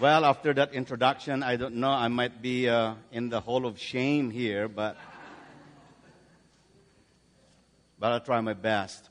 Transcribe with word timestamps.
Well, 0.00 0.24
after 0.24 0.54
that 0.54 0.74
introduction, 0.74 1.42
I 1.42 1.56
don't 1.56 1.74
know, 1.74 1.90
I 1.90 2.06
might 2.06 2.40
be 2.40 2.68
uh, 2.68 2.94
in 3.10 3.30
the 3.30 3.40
hall 3.40 3.66
of 3.66 3.80
shame 3.80 4.30
here, 4.30 4.68
but, 4.68 4.96
but 7.98 8.12
I'll 8.12 8.20
try 8.20 8.40
my 8.40 8.54
best. 8.54 9.10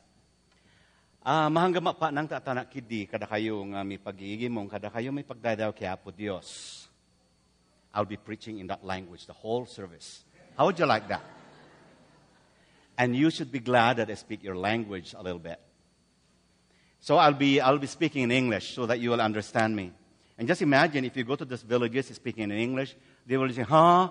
Ah, 1.25 1.49
mahanggama 1.49 1.91
pa 1.91 2.07
nang 2.09 2.23
tatana 2.25 2.63
kidi 2.63 3.03
kada 3.03 3.27
kayo 3.27 3.67
nga 3.67 3.83
mi 3.83 3.99
pagigimong 3.99 4.71
kada 4.71 4.87
kayo 4.87 5.11
may 5.11 5.27
pagdadaw 5.27 5.75
kaya 5.75 5.99
po 5.99 6.07
Dios. 6.07 6.87
I'll 7.91 8.07
be 8.07 8.15
preaching 8.15 8.63
in 8.63 8.67
that 8.71 8.79
language 8.79 9.27
the 9.27 9.35
whole 9.35 9.65
service. 9.65 10.23
How 10.55 10.71
would 10.71 10.79
you 10.79 10.87
like 10.87 11.11
that? 11.11 11.27
And 12.95 13.11
you 13.11 13.27
should 13.27 13.51
be 13.51 13.59
glad 13.59 13.99
that 13.99 14.07
I 14.09 14.15
speak 14.15 14.39
your 14.39 14.55
language 14.55 15.11
a 15.11 15.21
little 15.21 15.43
bit. 15.43 15.59
So 17.03 17.19
I'll 17.19 17.35
be, 17.35 17.59
I'll 17.59 17.77
be 17.77 17.91
speaking 17.91 18.23
in 18.23 18.31
English 18.31 18.71
so 18.71 18.85
that 18.85 19.03
you 19.03 19.11
will 19.11 19.19
understand 19.19 19.75
me. 19.75 19.91
And 20.37 20.47
just 20.47 20.61
imagine 20.61 21.03
if 21.05 21.17
you 21.17 21.23
go 21.23 21.35
to 21.35 21.45
these 21.45 21.63
villages 21.63 22.07
speaking 22.07 22.43
in 22.43 22.51
English, 22.51 22.95
they 23.25 23.37
will 23.37 23.51
say, 23.51 23.63
huh? 23.63 24.09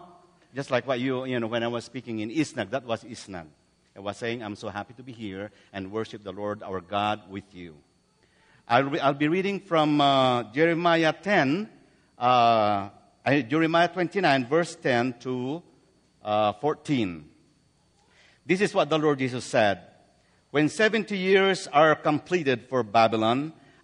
Just 0.55 0.71
like 0.71 0.87
what 0.87 0.99
you, 0.99 1.25
you 1.25 1.39
know, 1.39 1.47
when 1.47 1.63
I 1.63 1.69
was 1.69 1.85
speaking 1.85 2.21
in 2.21 2.31
Isnag, 2.31 2.71
that 2.71 2.85
was 2.85 3.05
Isnag. 3.05 3.47
I 3.95 4.01
was 4.01 4.17
saying, 4.17 4.43
I'm 4.43 4.57
so 4.57 4.69
happy 4.69 4.95
to 4.95 5.03
be 5.03 5.13
here 5.13 5.51
and 5.73 5.91
worship 5.93 6.25
the 6.25 6.33
Lord 6.33 6.63
our 6.63 6.81
God 6.81 7.31
with 7.31 7.45
you. 7.55 7.77
I'll 8.69 8.91
be, 8.91 9.01
I'll 9.01 9.15
be 9.15 9.29
reading 9.29 9.61
from 9.61 10.01
uh, 10.01 10.53
Jeremiah 10.53 11.13
10, 11.13 11.69
uh, 12.19 12.89
Jeremiah 13.27 13.89
29, 13.89 14.47
verse 14.47 14.75
10 14.77 15.15
to 15.21 15.63
uh, 16.25 16.53
14. 16.55 17.29
This 18.45 18.61
is 18.61 18.75
what 18.75 18.91
the 18.91 18.99
Lord 18.99 19.19
Jesus 19.19 19.45
said. 19.45 19.83
When 20.51 20.69
70 20.69 21.17
years 21.17 21.69
are 21.69 21.95
completed 21.95 22.67
for 22.69 22.83
Babylon, 22.83 23.53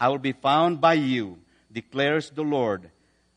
I 0.00 0.08
will 0.08 0.18
be 0.18 0.32
found 0.32 0.80
by 0.80 0.94
you, 0.94 1.38
declares 1.70 2.30
the 2.30 2.42
Lord, 2.42 2.90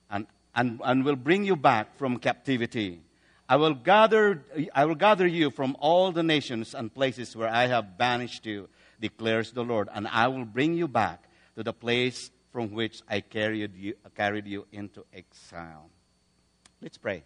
and, 0.09 0.25
and, 0.55 0.79
and 0.83 1.03
will 1.03 1.17
bring 1.17 1.43
you 1.43 1.57
back 1.57 1.97
from 1.97 2.17
captivity. 2.17 3.01
I 3.49 3.57
will 3.57 3.73
gather, 3.73 4.41
I 4.73 4.85
will 4.85 4.95
gather 4.95 5.27
you 5.27 5.51
from 5.51 5.75
all 5.79 6.13
the 6.13 6.23
nations 6.23 6.73
and 6.73 6.91
places 6.91 7.35
where 7.35 7.49
I 7.49 7.67
have 7.67 7.97
banished 7.97 8.45
you, 8.45 8.69
declares 9.01 9.51
the 9.51 9.63
Lord, 9.63 9.89
and 9.93 10.07
I 10.07 10.29
will 10.29 10.45
bring 10.45 10.75
you 10.75 10.87
back 10.87 11.25
to 11.57 11.63
the 11.63 11.73
place 11.73 12.31
from 12.53 12.71
which 12.71 13.01
I 13.09 13.19
carried 13.19 13.75
you, 13.75 13.95
carried 14.15 14.47
you 14.47 14.65
into 14.71 15.05
exile. 15.13 15.89
Let's 16.81 16.97
pray. 16.97 17.23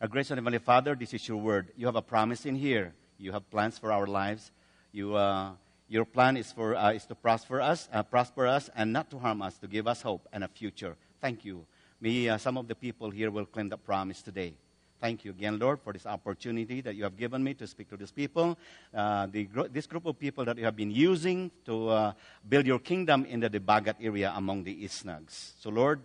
Our 0.00 0.08
gracious 0.08 0.30
Heavenly 0.30 0.58
Father, 0.58 0.96
this 0.96 1.14
is 1.14 1.28
your 1.28 1.36
word. 1.36 1.68
You 1.76 1.86
have 1.86 1.94
a 1.94 2.02
promise 2.02 2.46
in 2.46 2.56
here. 2.56 2.94
You 3.18 3.30
have 3.30 3.48
plans 3.48 3.78
for 3.78 3.92
our 3.92 4.08
lives. 4.08 4.50
You, 4.90 5.14
uh, 5.14 5.52
your 5.92 6.06
plan 6.06 6.38
is, 6.38 6.50
for, 6.50 6.74
uh, 6.74 6.92
is 6.92 7.04
to 7.04 7.14
prosper 7.14 7.60
us, 7.60 7.86
uh, 7.92 8.02
prosper 8.02 8.46
us 8.46 8.70
and 8.74 8.94
not 8.94 9.10
to 9.10 9.18
harm 9.18 9.42
us, 9.42 9.58
to 9.58 9.66
give 9.66 9.86
us 9.86 10.00
hope 10.00 10.26
and 10.32 10.42
a 10.42 10.48
future. 10.48 10.96
Thank 11.20 11.44
you. 11.44 11.66
May 12.00 12.30
uh, 12.30 12.38
some 12.38 12.56
of 12.56 12.66
the 12.66 12.74
people 12.74 13.10
here 13.10 13.30
will 13.30 13.44
claim 13.44 13.68
that 13.68 13.84
promise 13.84 14.22
today. 14.22 14.54
Thank 15.02 15.26
you 15.26 15.32
again, 15.32 15.58
Lord, 15.58 15.80
for 15.80 15.92
this 15.92 16.06
opportunity 16.06 16.80
that 16.80 16.94
you 16.94 17.02
have 17.04 17.18
given 17.18 17.44
me 17.44 17.52
to 17.54 17.66
speak 17.66 17.90
to 17.90 17.98
these 17.98 18.10
people, 18.10 18.56
uh, 18.94 19.26
the, 19.26 19.46
this 19.70 19.86
group 19.86 20.06
of 20.06 20.18
people 20.18 20.46
that 20.46 20.56
you 20.56 20.64
have 20.64 20.76
been 20.76 20.90
using 20.90 21.50
to 21.66 21.88
uh, 21.88 22.12
build 22.48 22.66
your 22.66 22.78
kingdom 22.78 23.26
in 23.26 23.40
the 23.40 23.50
Dibagat 23.50 23.96
area 24.00 24.32
among 24.34 24.64
the 24.64 24.84
Isnags. 24.84 25.52
So, 25.60 25.68
Lord, 25.70 26.00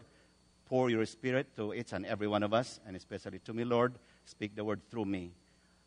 pour 0.66 0.90
your 0.90 1.06
spirit 1.06 1.56
to 1.56 1.74
each 1.74 1.94
and 1.94 2.06
every 2.06 2.28
one 2.28 2.44
of 2.44 2.54
us, 2.54 2.82
and 2.86 2.96
especially 2.98 3.40
to 3.40 3.54
me, 3.54 3.64
Lord. 3.64 3.94
Speak 4.26 4.54
the 4.54 4.66
word 4.66 4.82
through 4.92 5.06
me, 5.06 5.32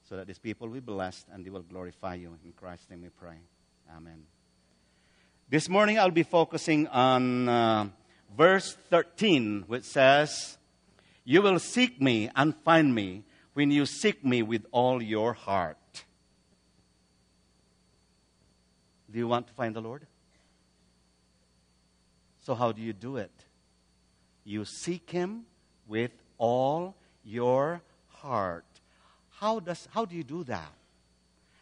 so 0.08 0.16
that 0.16 0.26
these 0.26 0.38
people 0.38 0.68
will 0.68 0.74
be 0.74 0.80
blessed 0.80 1.26
and 1.34 1.44
they 1.44 1.50
will 1.50 1.60
glorify 1.60 2.14
you. 2.14 2.38
In 2.42 2.52
Christ's 2.52 2.88
name 2.88 3.02
we 3.02 3.10
pray. 3.10 3.36
Amen. 3.96 4.22
This 5.48 5.68
morning 5.68 5.98
I'll 5.98 6.10
be 6.10 6.22
focusing 6.22 6.86
on 6.88 7.48
uh, 7.48 7.88
verse 8.36 8.76
13, 8.88 9.64
which 9.66 9.84
says, 9.84 10.58
you 11.24 11.42
will 11.42 11.58
seek 11.58 12.00
me 12.00 12.30
and 12.36 12.54
find 12.54 12.94
me 12.94 13.24
when 13.54 13.70
you 13.70 13.86
seek 13.86 14.24
me 14.24 14.42
with 14.42 14.64
all 14.70 15.02
your 15.02 15.32
heart. 15.32 15.76
Do 19.10 19.18
you 19.18 19.26
want 19.26 19.48
to 19.48 19.52
find 19.52 19.74
the 19.74 19.80
Lord? 19.80 20.06
So, 22.42 22.54
how 22.54 22.72
do 22.72 22.80
you 22.80 22.92
do 22.92 23.16
it? 23.16 23.32
You 24.44 24.64
seek 24.64 25.10
Him 25.10 25.44
with 25.86 26.12
all 26.38 26.94
your 27.24 27.82
heart. 28.08 28.64
How, 29.30 29.58
does, 29.60 29.88
how 29.92 30.04
do 30.04 30.14
you 30.14 30.24
do 30.24 30.44
that? 30.44 30.72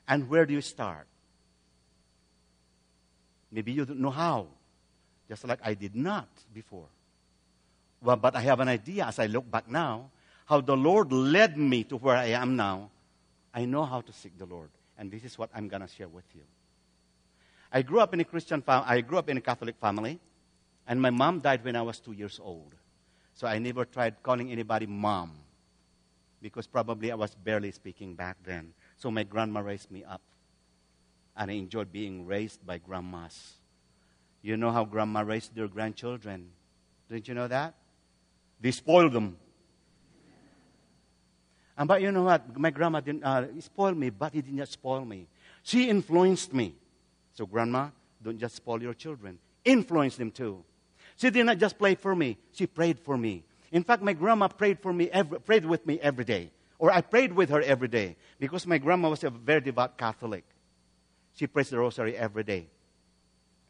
And 0.06 0.28
where 0.28 0.47
do 0.47 0.53
you 0.53 0.61
start? 0.61 1.06
Maybe 3.51 3.73
you 3.73 3.85
don't 3.85 4.01
know 4.01 4.11
how, 4.11 4.47
just 5.29 5.47
like 5.47 5.61
I 5.63 5.75
did 5.75 5.97
not 5.97 6.29
before. 6.53 6.87
Well, 8.03 8.17
but 8.17 8.37
I 8.37 8.41
have 8.43 8.61
an 8.61 8.69
idea 8.69 9.07
as 9.07 9.19
I 9.19 9.27
look 9.27 9.51
back 9.51 9.69
now 9.69 10.11
how 10.49 10.63
the 10.63 10.77
Lord 10.77 11.13
led 11.13 11.59
me 11.59 11.85
to 11.85 11.97
where 11.97 12.17
I 12.17 12.29
am 12.29 12.57
now. 12.57 12.89
I 13.53 13.67
know 13.67 13.85
how 13.85 14.01
to 14.01 14.13
seek 14.13 14.39
the 14.39 14.47
Lord. 14.47 14.71
And 14.97 15.11
this 15.11 15.23
is 15.23 15.37
what 15.37 15.51
I'm 15.55 15.69
going 15.69 15.83
to 15.83 15.89
share 15.89 16.09
with 16.09 16.25
you. 16.35 16.41
I 17.71 17.83
grew 17.83 18.01
up 18.01 18.15
in 18.15 18.21
a 18.21 18.25
Christian 18.25 18.63
family. 18.63 18.87
I 18.89 19.03
grew 19.03 19.19
up 19.19 19.29
in 19.29 19.37
a 19.37 19.43
Catholic 19.43 19.77
family. 19.77 20.19
And 20.87 21.03
my 21.03 21.11
mom 21.11 21.41
died 21.41 21.63
when 21.65 21.77
I 21.77 21.83
was 21.83 22.01
two 22.01 22.13
years 22.13 22.41
old. 22.43 22.75
So 23.35 23.47
I 23.47 23.59
never 23.59 23.85
tried 23.85 24.23
calling 24.23 24.51
anybody 24.51 24.87
mom. 24.87 25.33
Because 26.41 26.67
probably 26.67 27.13
I 27.13 27.15
was 27.15 27.35
barely 27.35 27.71
speaking 27.71 28.15
back 28.15 28.39
then. 28.43 28.73
So 28.97 29.11
my 29.11 29.25
grandma 29.25 29.61
raised 29.61 29.91
me 29.91 30.03
up. 30.03 30.23
And 31.38 31.50
I 31.50 31.54
enjoyed 31.54 31.91
being 31.91 32.26
raised 32.26 32.66
by 32.66 32.78
grandmas. 32.78 33.54
You 34.43 34.56
know 34.56 34.71
how 34.71 34.84
grandma 34.84 35.21
raised 35.21 35.54
their 35.54 35.69
grandchildren. 35.69 36.50
Didn't 37.09 37.28
you 37.28 37.34
know 37.34 37.49
that? 37.49 37.75
They 38.60 38.72
spoiled 38.72 39.12
them. 39.12 39.38
And 41.78 41.87
but 41.87 42.03
you 42.03 42.10
know 42.10 42.25
what? 42.25 42.59
My 42.59 42.71
grandma 42.71 43.00
didn't 43.00 43.22
uh, 43.25 43.47
spoil 43.60 43.94
me, 43.94 44.10
but 44.10 44.34
he 44.34 44.43
did 44.43 44.53
not 44.53 44.69
spoil 44.69 45.04
me. 45.04 45.28
She 45.62 45.88
influenced 45.88 46.53
me. 46.53 46.75
So, 47.34 47.47
grandma, 47.47 47.91
don't 48.20 48.38
just 48.38 48.56
spoil 48.56 48.82
your 48.82 48.94
children. 48.94 49.38
Influence 49.65 50.16
them 50.16 50.32
too. 50.32 50.65
She 51.16 51.31
did 51.31 51.47
not 51.47 51.59
just 51.59 51.78
play 51.78 51.94
for 51.94 52.15
me, 52.15 52.37
she 52.53 52.66
prayed 52.66 52.99
for 52.99 53.16
me. 53.16 53.44
In 53.70 53.84
fact, 53.84 54.03
my 54.03 54.12
grandma 54.12 54.49
prayed 54.49 54.81
for 54.81 54.93
me, 54.93 55.10
every, 55.10 55.41
prayed 55.41 55.65
with 55.65 55.87
me 55.87 56.00
every 56.00 56.25
day. 56.25 56.50
Or 56.78 56.93
I 56.93 57.00
prayed 57.00 57.32
with 57.32 57.50
her 57.50 57.60
every 57.60 57.88
day 57.88 58.16
because 58.38 58.66
my 58.66 58.78
grandma 58.78 59.10
was 59.10 59.25
a 59.25 59.31
very 59.31 59.60
devout 59.60 59.99
Catholic. 59.99 60.44
She 61.38 61.47
prays 61.47 61.71
the 61.71 61.78
rosary 61.78 62.16
every 62.16 62.43
day. 62.43 62.66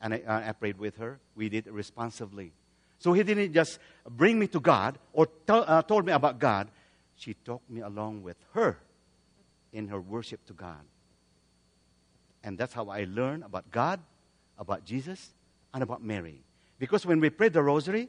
And 0.00 0.14
I, 0.14 0.22
uh, 0.26 0.48
I 0.48 0.52
prayed 0.52 0.78
with 0.78 0.96
her. 0.96 1.20
We 1.36 1.50
did 1.50 1.66
responsively. 1.66 2.52
So 2.98 3.12
he 3.12 3.22
didn't 3.22 3.52
just 3.52 3.78
bring 4.08 4.38
me 4.38 4.46
to 4.48 4.60
God 4.60 4.98
or 5.12 5.26
t- 5.26 5.32
uh, 5.48 5.82
told 5.82 6.06
me 6.06 6.12
about 6.12 6.38
God. 6.38 6.70
She 7.16 7.34
took 7.34 7.60
me 7.68 7.82
along 7.82 8.22
with 8.22 8.38
her 8.54 8.78
in 9.72 9.88
her 9.88 10.00
worship 10.00 10.46
to 10.46 10.54
God. 10.54 10.80
And 12.42 12.56
that's 12.56 12.72
how 12.72 12.88
I 12.88 13.04
learned 13.04 13.44
about 13.44 13.70
God, 13.70 14.00
about 14.58 14.86
Jesus, 14.86 15.34
and 15.74 15.82
about 15.82 16.02
Mary. 16.02 16.40
Because 16.78 17.04
when 17.04 17.20
we 17.20 17.28
pray 17.28 17.50
the 17.50 17.62
rosary, 17.62 18.08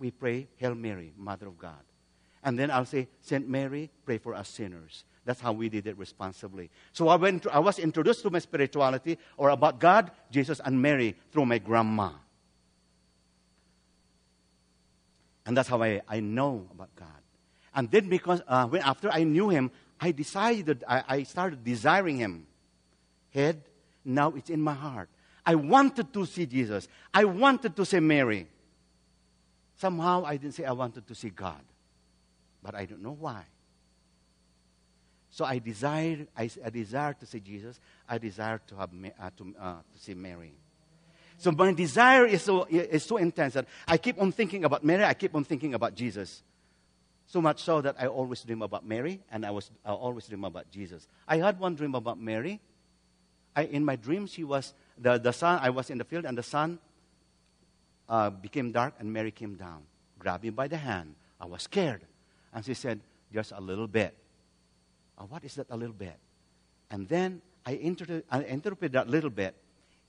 we 0.00 0.10
pray, 0.10 0.48
Hail 0.56 0.74
Mary, 0.74 1.12
Mother 1.16 1.46
of 1.46 1.58
God. 1.58 1.84
And 2.42 2.58
then 2.58 2.72
I'll 2.72 2.86
say, 2.86 3.06
Saint 3.20 3.48
Mary, 3.48 3.88
pray 4.04 4.18
for 4.18 4.34
us 4.34 4.48
sinners. 4.48 5.04
That's 5.26 5.40
how 5.40 5.52
we 5.52 5.68
did 5.68 5.88
it 5.88 5.98
responsibly. 5.98 6.70
So 6.92 7.08
I, 7.08 7.16
went, 7.16 7.48
I 7.48 7.58
was 7.58 7.80
introduced 7.80 8.22
to 8.22 8.30
my 8.30 8.38
spirituality 8.38 9.18
or 9.36 9.50
about 9.50 9.80
God, 9.80 10.12
Jesus, 10.30 10.60
and 10.64 10.80
Mary 10.80 11.16
through 11.32 11.46
my 11.46 11.58
grandma. 11.58 12.12
And 15.44 15.56
that's 15.56 15.68
how 15.68 15.82
I, 15.82 16.00
I 16.08 16.20
know 16.20 16.68
about 16.72 16.94
God. 16.94 17.08
And 17.74 17.90
then 17.90 18.08
because 18.08 18.40
uh, 18.46 18.66
when, 18.66 18.82
after 18.82 19.10
I 19.10 19.24
knew 19.24 19.48
him, 19.48 19.72
I 20.00 20.12
decided, 20.12 20.84
I, 20.86 21.02
I 21.08 21.22
started 21.24 21.64
desiring 21.64 22.18
him. 22.18 22.46
Head, 23.34 23.62
now 24.04 24.32
it's 24.36 24.48
in 24.48 24.62
my 24.62 24.74
heart. 24.74 25.08
I 25.44 25.56
wanted 25.56 26.12
to 26.14 26.24
see 26.24 26.46
Jesus. 26.46 26.86
I 27.12 27.24
wanted 27.24 27.74
to 27.74 27.84
see 27.84 27.98
Mary. 27.98 28.46
Somehow 29.76 30.24
I 30.24 30.36
didn't 30.36 30.54
say 30.54 30.64
I 30.64 30.72
wanted 30.72 31.08
to 31.08 31.16
see 31.16 31.30
God. 31.30 31.62
But 32.62 32.76
I 32.76 32.84
don't 32.84 33.02
know 33.02 33.16
why. 33.18 33.42
So 35.36 35.44
I 35.44 35.58
desire, 35.58 36.26
I, 36.34 36.48
I 36.64 36.70
desire 36.70 37.12
to 37.12 37.26
see 37.26 37.40
Jesus. 37.40 37.78
I 38.08 38.16
desire 38.16 38.58
to, 38.68 38.76
have, 38.76 38.88
uh, 39.20 39.30
to, 39.36 39.54
uh, 39.60 39.72
to 39.92 40.00
see 40.00 40.14
Mary. 40.14 40.54
So 41.36 41.52
my 41.52 41.74
desire 41.74 42.24
is 42.24 42.40
so, 42.40 42.64
is 42.70 43.02
so 43.02 43.18
intense 43.18 43.52
that 43.52 43.66
I 43.86 43.98
keep 43.98 44.18
on 44.18 44.32
thinking 44.32 44.64
about 44.64 44.82
Mary, 44.82 45.04
I 45.04 45.12
keep 45.12 45.34
on 45.34 45.44
thinking 45.44 45.74
about 45.74 45.94
Jesus. 45.94 46.42
So 47.26 47.42
much 47.42 47.62
so 47.62 47.82
that 47.82 47.96
I 48.00 48.06
always 48.06 48.40
dream 48.44 48.62
about 48.62 48.86
Mary 48.86 49.20
and 49.30 49.44
I, 49.44 49.50
was, 49.50 49.70
I 49.84 49.90
always 49.90 50.26
dream 50.26 50.42
about 50.44 50.70
Jesus. 50.70 51.06
I 51.28 51.36
had 51.36 51.60
one 51.60 51.74
dream 51.74 51.94
about 51.94 52.18
Mary. 52.18 52.58
I, 53.54 53.64
in 53.64 53.84
my 53.84 53.96
dream, 53.96 54.26
she 54.26 54.42
was, 54.42 54.72
the, 54.96 55.18
the 55.18 55.32
sun, 55.32 55.58
I 55.62 55.68
was 55.68 55.90
in 55.90 55.98
the 55.98 56.04
field 56.04 56.24
and 56.24 56.38
the 56.38 56.42
sun 56.42 56.78
uh, 58.08 58.30
became 58.30 58.72
dark 58.72 58.94
and 58.98 59.12
Mary 59.12 59.32
came 59.32 59.56
down, 59.56 59.82
grabbed 60.18 60.44
me 60.44 60.48
by 60.48 60.66
the 60.66 60.78
hand. 60.78 61.14
I 61.38 61.44
was 61.44 61.64
scared. 61.64 62.06
And 62.54 62.64
she 62.64 62.72
said, 62.72 63.00
just 63.30 63.52
a 63.52 63.60
little 63.60 63.86
bit. 63.86 64.16
Uh, 65.18 65.24
what 65.24 65.44
is 65.44 65.54
that 65.54 65.66
a 65.70 65.76
little 65.76 65.94
bit? 65.94 66.18
And 66.90 67.08
then 67.08 67.42
I, 67.64 67.72
inter- 67.72 68.22
I 68.30 68.42
interpreted 68.42 68.92
that 68.92 69.08
little 69.08 69.30
bit 69.30 69.56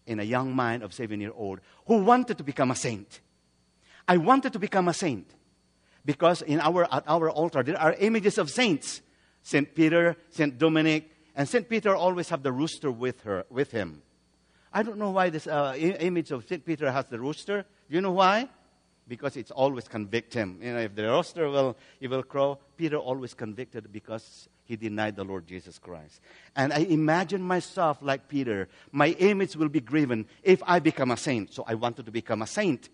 in 0.05 0.19
a 0.19 0.23
young 0.23 0.55
mind 0.55 0.83
of 0.83 0.93
seven 0.93 1.19
year 1.19 1.33
old 1.35 1.59
who 1.85 1.97
wanted 1.97 2.37
to 2.37 2.43
become 2.43 2.71
a 2.71 2.75
saint. 2.75 3.21
I 4.07 4.17
wanted 4.17 4.53
to 4.53 4.59
become 4.59 4.87
a 4.87 4.93
saint 4.93 5.29
because 6.05 6.41
in 6.41 6.61
our, 6.61 6.87
at 6.93 7.03
our 7.07 7.29
altar 7.29 7.63
there 7.63 7.79
are 7.79 7.93
images 7.93 8.37
of 8.37 8.49
saints. 8.49 9.01
Saint 9.43 9.73
Peter, 9.73 10.17
Saint 10.29 10.57
Dominic, 10.57 11.09
and 11.35 11.47
Saint 11.47 11.69
Peter 11.69 11.95
always 11.95 12.29
have 12.29 12.43
the 12.43 12.51
rooster 12.51 12.91
with 12.91 13.21
her, 13.21 13.45
with 13.49 13.71
him. 13.71 14.01
I 14.73 14.83
don't 14.83 14.97
know 14.97 15.11
why 15.11 15.29
this 15.29 15.47
uh, 15.47 15.73
image 15.77 16.31
of 16.31 16.45
Saint 16.47 16.65
Peter 16.65 16.91
has 16.91 17.05
the 17.05 17.19
rooster. 17.19 17.65
Do 17.89 17.95
you 17.95 18.01
know 18.01 18.11
why? 18.11 18.49
Because 19.07 19.37
it's 19.37 19.51
always 19.51 19.87
convict 19.87 20.33
him. 20.33 20.59
You 20.61 20.73
know, 20.73 20.79
if 20.79 20.95
the 20.95 21.03
rooster 21.03 21.49
will, 21.49 21.77
he 21.99 22.07
will 22.07 22.23
crow, 22.23 22.59
Peter 22.75 22.97
always 22.97 23.33
convicted 23.33 23.91
because 23.91 24.49
he 24.67 24.75
denied 24.75 25.15
the 25.15 25.23
Lord 25.23 25.47
Jesus 25.47 25.79
Christ. 25.79 26.19
And 26.55 26.73
I 26.73 26.79
imagine 26.79 27.41
myself 27.41 27.99
like 28.01 28.27
Peter. 28.27 28.67
My 28.91 29.09
image 29.11 29.55
will 29.55 29.69
be 29.69 29.79
graven 29.79 30.25
if 30.43 30.61
I 30.65 30.79
become 30.79 31.09
a 31.11 31.17
saint. 31.17 31.53
So 31.53 31.63
I 31.65 31.75
wanted 31.75 32.05
to 32.05 32.11
become 32.11 32.41
a 32.41 32.47
saint. 32.47 32.89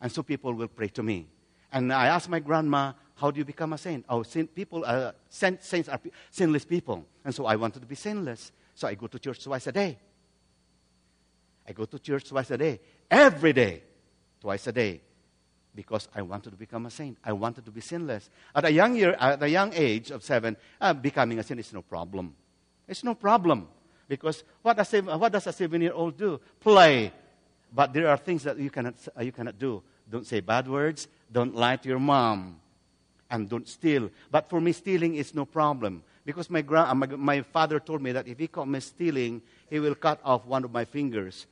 And 0.00 0.10
so 0.10 0.22
people 0.22 0.54
will 0.54 0.68
pray 0.68 0.88
to 0.88 1.02
me. 1.02 1.26
And 1.70 1.92
I 1.92 2.06
asked 2.06 2.30
my 2.30 2.40
grandma, 2.40 2.92
how 3.16 3.30
do 3.30 3.38
you 3.38 3.44
become 3.44 3.74
a 3.74 3.78
saint? 3.78 4.06
Oh, 4.08 4.22
saint 4.22 4.54
people, 4.54 4.82
uh, 4.86 5.12
saint, 5.28 5.62
saints 5.62 5.90
are 5.90 6.00
sinless 6.30 6.64
people. 6.64 7.04
And 7.24 7.34
so 7.34 7.44
I 7.44 7.56
wanted 7.56 7.80
to 7.80 7.86
be 7.86 7.94
sinless. 7.94 8.50
So 8.74 8.88
I 8.88 8.94
go 8.94 9.06
to 9.06 9.18
church 9.18 9.44
twice 9.44 9.66
a 9.66 9.72
day. 9.72 9.98
I 11.68 11.72
go 11.72 11.84
to 11.84 11.98
church 11.98 12.30
twice 12.30 12.50
a 12.50 12.56
day. 12.56 12.80
Every 13.10 13.52
day. 13.52 13.82
Twice 14.40 14.66
a 14.66 14.72
day 14.72 15.02
because 15.74 16.08
I 16.14 16.22
wanted 16.22 16.50
to 16.50 16.56
become 16.56 16.86
a 16.86 16.90
saint. 16.90 17.18
I 17.24 17.32
wanted 17.32 17.64
to 17.64 17.70
be 17.70 17.80
sinless. 17.80 18.28
At 18.54 18.64
a 18.64 18.72
young, 18.72 18.94
year, 18.94 19.16
at 19.18 19.42
a 19.42 19.48
young 19.48 19.72
age 19.74 20.10
of 20.10 20.22
seven, 20.22 20.56
uh, 20.80 20.92
becoming 20.92 21.38
a 21.38 21.42
saint 21.42 21.60
is 21.60 21.72
no 21.72 21.82
problem. 21.82 22.34
It's 22.86 23.04
no 23.04 23.14
problem. 23.14 23.68
Because 24.08 24.44
what 24.60 24.76
does, 24.76 24.92
a, 24.92 25.00
what 25.00 25.32
does 25.32 25.46
a 25.46 25.52
seven 25.52 25.80
year 25.80 25.92
old 25.92 26.16
do? 26.16 26.40
Play. 26.60 27.12
But 27.74 27.94
there 27.94 28.08
are 28.08 28.18
things 28.18 28.42
that 28.44 28.58
you 28.58 28.70
cannot, 28.70 28.94
uh, 29.16 29.22
you 29.22 29.32
cannot 29.32 29.58
do. 29.58 29.82
Don't 30.10 30.26
say 30.26 30.40
bad 30.40 30.68
words. 30.68 31.08
Don't 31.30 31.54
lie 31.54 31.76
to 31.76 31.88
your 31.88 31.98
mom. 31.98 32.60
And 33.30 33.48
don't 33.48 33.66
steal. 33.66 34.10
But 34.30 34.50
for 34.50 34.60
me, 34.60 34.72
stealing 34.72 35.14
is 35.14 35.34
no 35.34 35.46
problem. 35.46 36.02
Because 36.26 36.50
my, 36.50 36.60
gra- 36.60 36.88
uh, 36.90 36.94
my, 36.94 37.06
my 37.06 37.40
father 37.40 37.80
told 37.80 38.02
me 38.02 38.12
that 38.12 38.28
if 38.28 38.38
he 38.38 38.46
caught 38.46 38.68
me 38.68 38.80
stealing, 38.80 39.40
he 39.70 39.80
will 39.80 39.94
cut 39.94 40.20
off 40.22 40.44
one 40.44 40.64
of 40.64 40.70
my 40.70 40.84
fingers. 40.84 41.46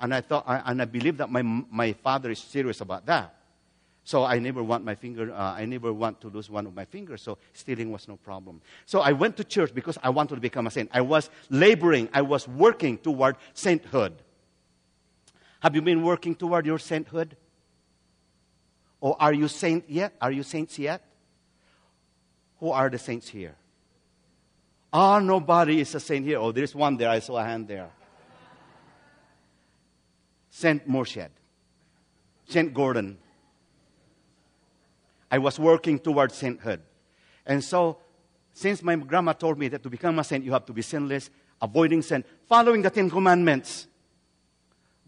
And 0.00 0.14
I 0.14 0.22
thought, 0.22 0.44
and 0.46 0.80
I 0.80 0.84
believe 0.86 1.18
that 1.18 1.30
my, 1.30 1.42
my 1.42 1.92
father 1.92 2.30
is 2.30 2.38
serious 2.38 2.80
about 2.80 3.04
that. 3.06 3.34
So 4.06 4.22
I 4.22 4.38
never 4.38 4.62
want 4.62 4.84
my 4.84 4.94
finger, 4.94 5.34
uh, 5.34 5.54
I 5.54 5.64
never 5.64 5.92
want 5.92 6.20
to 6.20 6.28
lose 6.28 6.48
one 6.48 6.64
of 6.64 6.76
my 6.76 6.84
fingers. 6.84 7.22
So 7.22 7.38
stealing 7.52 7.90
was 7.90 8.06
no 8.06 8.14
problem. 8.14 8.62
So 8.84 9.00
I 9.00 9.10
went 9.10 9.36
to 9.38 9.42
church 9.42 9.74
because 9.74 9.98
I 10.00 10.10
wanted 10.10 10.36
to 10.36 10.40
become 10.40 10.68
a 10.68 10.70
saint. 10.70 10.90
I 10.94 11.00
was 11.00 11.28
laboring, 11.50 12.08
I 12.14 12.22
was 12.22 12.46
working 12.46 12.98
toward 12.98 13.34
sainthood. 13.52 14.14
Have 15.58 15.74
you 15.74 15.82
been 15.82 16.04
working 16.04 16.36
toward 16.36 16.66
your 16.66 16.78
sainthood? 16.78 17.36
Or 19.00 19.20
are 19.20 19.32
you 19.32 19.48
saint 19.48 19.90
yet? 19.90 20.14
Are 20.20 20.30
you 20.30 20.44
saints 20.44 20.78
yet? 20.78 21.02
Who 22.60 22.70
are 22.70 22.88
the 22.88 22.98
saints 22.98 23.26
here? 23.26 23.56
Ah, 24.92 25.16
oh, 25.16 25.18
nobody 25.18 25.80
is 25.80 25.92
a 25.96 26.00
saint 26.00 26.24
here. 26.24 26.38
Oh, 26.38 26.52
there's 26.52 26.76
one 26.76 26.96
there. 26.96 27.08
I 27.08 27.18
saw 27.18 27.38
a 27.38 27.42
hand 27.42 27.66
there. 27.66 27.90
Saint 30.48 30.88
Morshed. 30.88 31.30
Saint 32.46 32.72
Gordon. 32.72 33.18
I 35.30 35.38
was 35.38 35.58
working 35.58 35.98
towards 35.98 36.34
sainthood. 36.34 36.80
And 37.44 37.62
so, 37.62 37.98
since 38.52 38.82
my 38.82 38.96
grandma 38.96 39.32
told 39.32 39.58
me 39.58 39.68
that 39.68 39.82
to 39.82 39.90
become 39.90 40.18
a 40.18 40.24
saint, 40.24 40.44
you 40.44 40.52
have 40.52 40.66
to 40.66 40.72
be 40.72 40.82
sinless, 40.82 41.30
avoiding 41.60 42.02
sin, 42.02 42.24
following 42.48 42.82
the 42.82 42.90
Ten 42.90 43.10
Commandments. 43.10 43.86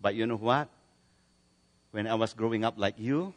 But 0.00 0.14
you 0.14 0.26
know 0.26 0.36
what? 0.36 0.68
When 1.90 2.06
I 2.06 2.14
was 2.14 2.34
growing 2.34 2.64
up 2.64 2.74
like 2.76 2.94
you, 2.98 3.34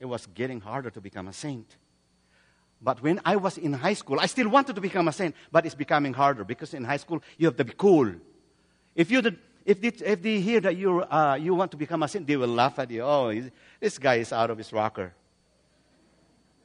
it 0.00 0.06
was 0.06 0.26
getting 0.26 0.60
harder 0.60 0.90
to 0.90 1.00
become 1.00 1.28
a 1.28 1.32
saint. 1.32 1.76
But 2.80 3.00
when 3.00 3.20
I 3.24 3.36
was 3.36 3.58
in 3.58 3.72
high 3.72 3.94
school, 3.94 4.18
I 4.18 4.26
still 4.26 4.48
wanted 4.48 4.74
to 4.74 4.80
become 4.80 5.06
a 5.06 5.12
saint, 5.12 5.36
but 5.52 5.64
it's 5.64 5.74
becoming 5.74 6.12
harder 6.12 6.42
because 6.42 6.74
in 6.74 6.82
high 6.82 6.96
school, 6.96 7.22
you 7.38 7.46
have 7.46 7.56
to 7.56 7.64
be 7.64 7.74
cool. 7.76 8.12
If, 8.96 9.10
you 9.10 9.22
did, 9.22 9.38
if, 9.64 9.80
they, 9.80 9.88
if 9.88 10.20
they 10.20 10.40
hear 10.40 10.60
that 10.60 10.76
you 10.76 11.02
uh, 11.02 11.38
you 11.40 11.54
want 11.54 11.70
to 11.70 11.76
become 11.76 12.02
a 12.02 12.08
saint, 12.08 12.26
they 12.26 12.36
will 12.36 12.48
laugh 12.48 12.78
at 12.80 12.90
you. 12.90 13.02
Oh, 13.02 13.32
this 13.78 13.98
guy 13.98 14.16
is 14.16 14.32
out 14.32 14.50
of 14.50 14.58
his 14.58 14.72
rocker. 14.72 15.14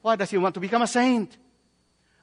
Why 0.08 0.16
does 0.16 0.32
he 0.32 0.38
want 0.38 0.54
to 0.56 0.62
become 0.62 0.82
a 0.82 0.88
saint? 0.88 1.36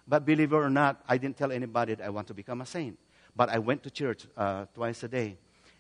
But 0.09 0.25
believe 0.25 0.55
it 0.55 0.57
or 0.57 0.71
not, 0.71 1.05
I 1.07 1.19
didn't 1.19 1.37
tell 1.37 1.53
anybody 1.53 1.95
that 1.95 2.03
I 2.03 2.09
want 2.09 2.27
to 2.29 2.33
become 2.33 2.63
a 2.63 2.65
saint. 2.65 2.99
But 3.37 3.51
I 3.51 3.59
went 3.59 3.83
to 3.83 3.91
church 3.91 4.27
uh, 4.39 4.65
twice 4.75 5.03
a 5.03 5.09
day, 5.09 5.37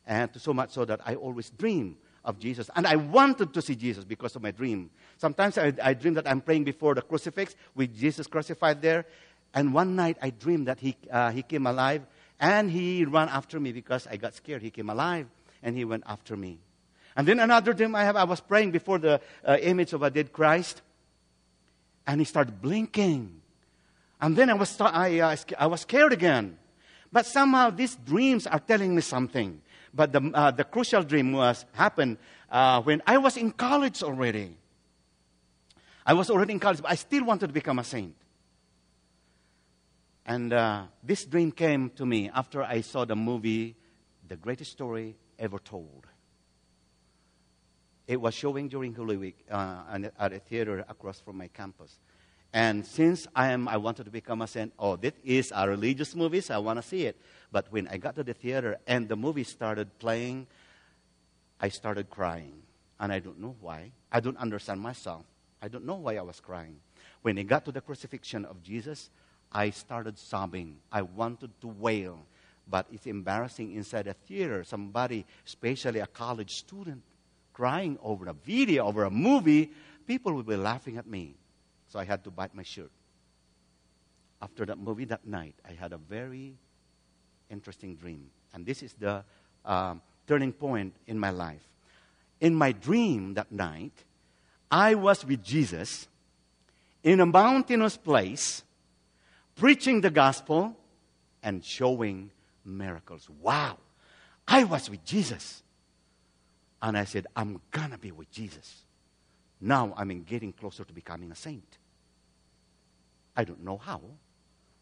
and 0.06 0.28
so 0.36 0.52
much 0.52 0.72
so 0.72 0.84
that 0.84 1.00
I 1.06 1.14
always 1.14 1.48
dream 1.48 1.96
of 2.22 2.38
Jesus. 2.38 2.68
And 2.76 2.86
I 2.86 2.96
wanted 2.96 3.54
to 3.54 3.62
see 3.62 3.74
Jesus 3.74 4.04
because 4.04 4.36
of 4.36 4.42
my 4.42 4.50
dream. 4.50 4.90
Sometimes 5.16 5.56
I, 5.56 5.72
I 5.82 5.94
dream 5.94 6.12
that 6.12 6.28
I'm 6.28 6.42
praying 6.42 6.64
before 6.64 6.94
the 6.94 7.00
crucifix 7.00 7.56
with 7.74 7.96
Jesus 7.98 8.26
crucified 8.26 8.82
there. 8.82 9.06
And 9.54 9.72
one 9.72 9.96
night 9.96 10.18
I 10.20 10.28
dreamed 10.28 10.68
that 10.68 10.80
he, 10.80 10.98
uh, 11.10 11.30
he 11.30 11.40
came 11.40 11.66
alive 11.66 12.02
and 12.38 12.70
he 12.70 13.06
ran 13.06 13.30
after 13.30 13.58
me 13.58 13.72
because 13.72 14.06
I 14.08 14.18
got 14.18 14.34
scared. 14.34 14.60
He 14.60 14.70
came 14.70 14.90
alive 14.90 15.26
and 15.62 15.74
he 15.74 15.86
went 15.86 16.04
after 16.06 16.36
me. 16.36 16.58
And 17.16 17.26
then 17.26 17.40
another 17.40 17.72
dream 17.72 17.94
I 17.94 18.04
have, 18.04 18.16
I 18.16 18.24
was 18.24 18.42
praying 18.42 18.72
before 18.72 18.98
the 18.98 19.22
uh, 19.42 19.56
image 19.62 19.94
of 19.94 20.02
a 20.02 20.10
dead 20.10 20.34
Christ 20.34 20.82
and 22.06 22.20
he 22.20 22.24
started 22.24 22.60
blinking. 22.60 23.40
And 24.20 24.36
then 24.36 24.50
I 24.50 24.54
was, 24.54 24.80
I, 24.80 25.18
uh, 25.18 25.36
I 25.58 25.66
was 25.66 25.82
scared 25.82 26.12
again. 26.12 26.58
But 27.12 27.26
somehow 27.26 27.70
these 27.70 27.94
dreams 27.96 28.46
are 28.46 28.58
telling 28.58 28.94
me 28.94 29.00
something. 29.00 29.60
But 29.92 30.12
the, 30.12 30.30
uh, 30.34 30.50
the 30.50 30.64
crucial 30.64 31.02
dream 31.02 31.32
was 31.32 31.64
happened 31.72 32.18
uh, 32.50 32.82
when 32.82 33.02
I 33.06 33.18
was 33.18 33.36
in 33.36 33.52
college 33.52 34.02
already. 34.02 34.56
I 36.06 36.14
was 36.14 36.28
already 36.30 36.52
in 36.52 36.60
college, 36.60 36.82
but 36.82 36.90
I 36.90 36.96
still 36.96 37.24
wanted 37.24 37.46
to 37.46 37.52
become 37.52 37.78
a 37.78 37.84
saint. 37.84 38.14
And 40.26 40.52
uh, 40.52 40.84
this 41.02 41.24
dream 41.24 41.52
came 41.52 41.90
to 41.90 42.06
me 42.06 42.30
after 42.34 42.62
I 42.62 42.80
saw 42.80 43.04
the 43.04 43.16
movie, 43.16 43.76
The 44.26 44.36
Greatest 44.36 44.72
Story 44.72 45.16
Ever 45.38 45.58
Told. 45.58 46.06
It 48.06 48.20
was 48.20 48.34
showing 48.34 48.68
during 48.68 48.94
Holy 48.94 49.16
Week 49.16 49.38
uh, 49.50 49.98
at 50.18 50.32
a 50.32 50.38
theater 50.38 50.84
across 50.88 51.20
from 51.20 51.38
my 51.38 51.48
campus. 51.48 51.98
And 52.52 52.86
since 52.86 53.26
I 53.34 53.50
am, 53.50 53.66
I 53.66 53.78
wanted 53.78 54.04
to 54.04 54.10
become 54.10 54.42
a 54.42 54.46
saint. 54.46 54.72
Oh, 54.78 54.94
this 54.96 55.14
is 55.24 55.52
a 55.54 55.68
religious 55.68 56.14
movie, 56.14 56.40
so 56.40 56.54
I 56.54 56.58
want 56.58 56.80
to 56.80 56.86
see 56.86 57.06
it. 57.06 57.16
But 57.50 57.66
when 57.70 57.88
I 57.88 57.96
got 57.96 58.14
to 58.16 58.22
the 58.22 58.34
theater 58.34 58.78
and 58.86 59.08
the 59.08 59.16
movie 59.16 59.42
started 59.42 59.98
playing, 59.98 60.46
I 61.60 61.68
started 61.68 62.10
crying, 62.10 62.62
and 63.00 63.12
I 63.12 63.18
don't 63.18 63.40
know 63.40 63.56
why. 63.60 63.90
I 64.12 64.20
don't 64.20 64.36
understand 64.36 64.80
myself. 64.80 65.24
I 65.62 65.68
don't 65.68 65.84
know 65.84 65.96
why 65.96 66.16
I 66.16 66.22
was 66.22 66.40
crying. 66.40 66.76
When 67.22 67.38
it 67.38 67.44
got 67.44 67.64
to 67.64 67.72
the 67.72 67.80
crucifixion 67.80 68.44
of 68.44 68.62
Jesus, 68.62 69.10
I 69.50 69.70
started 69.70 70.18
sobbing. 70.18 70.76
I 70.92 71.02
wanted 71.02 71.58
to 71.62 71.68
wail, 71.68 72.20
but 72.68 72.86
it's 72.92 73.06
embarrassing 73.06 73.72
inside 73.72 74.06
a 74.06 74.12
theater. 74.12 74.62
Somebody, 74.62 75.24
especially 75.46 76.00
a 76.00 76.06
college 76.06 76.54
student, 76.54 77.02
crying 77.54 77.98
over 78.02 78.26
a 78.26 78.34
video, 78.34 78.86
over 78.86 79.04
a 79.04 79.10
movie, 79.10 79.70
people 80.06 80.34
would 80.34 80.46
be 80.46 80.56
laughing 80.56 80.98
at 80.98 81.06
me. 81.06 81.36
So 81.88 81.98
I 81.98 82.04
had 82.04 82.22
to 82.24 82.30
bite 82.30 82.54
my 82.54 82.64
shirt. 82.64 82.90
After 84.42 84.66
that 84.66 84.76
movie 84.76 85.06
that 85.06 85.26
night, 85.26 85.54
I 85.66 85.72
had 85.72 85.92
a 85.92 85.96
very 85.96 86.54
interesting 87.48 87.94
dream. 87.94 88.30
And 88.52 88.66
this 88.66 88.82
is 88.82 88.92
the 88.94 89.24
um, 89.64 90.02
turning 90.26 90.52
point 90.52 90.94
in 91.06 91.18
my 91.18 91.30
life. 91.30 91.62
In 92.40 92.54
my 92.54 92.72
dream 92.72 93.34
that 93.34 93.50
night, 93.50 93.92
I 94.70 94.96
was 94.96 95.24
with 95.24 95.42
Jesus 95.42 96.08
in 97.02 97.20
a 97.20 97.26
mountainous 97.26 97.96
place, 97.96 98.62
preaching 99.54 100.00
the 100.00 100.10
gospel 100.10 100.76
and 101.42 101.64
showing 101.64 102.30
miracles. 102.64 103.28
Wow! 103.40 103.78
I 104.48 104.64
was 104.64 104.90
with 104.90 105.04
Jesus. 105.04 105.62
And 106.84 106.96
I 106.96 107.04
said, 107.04 107.26
I'm 107.34 107.60
going 107.72 107.90
to 107.90 107.98
be 107.98 108.12
with 108.12 108.30
Jesus. 108.30 108.84
Now 109.60 109.92
I'm 109.96 110.22
getting 110.22 110.52
closer 110.52 110.84
to 110.84 110.92
becoming 110.92 111.32
a 111.32 111.34
saint. 111.34 111.78
I 113.36 113.42
don't 113.42 113.64
know 113.64 113.78
how, 113.78 114.00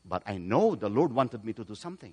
but 0.04 0.22
I 0.26 0.36
know 0.36 0.74
the 0.74 0.90
Lord 0.90 1.14
wanted 1.14 1.44
me 1.44 1.54
to 1.54 1.64
do 1.64 1.74
something. 1.74 2.12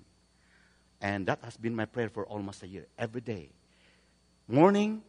And 1.02 1.26
that 1.26 1.40
has 1.42 1.58
been 1.58 1.76
my 1.76 1.84
prayer 1.84 2.08
for 2.08 2.24
almost 2.24 2.62
a 2.62 2.68
year. 2.68 2.86
Every 2.98 3.20
day, 3.20 3.50
Morning, 4.50 5.00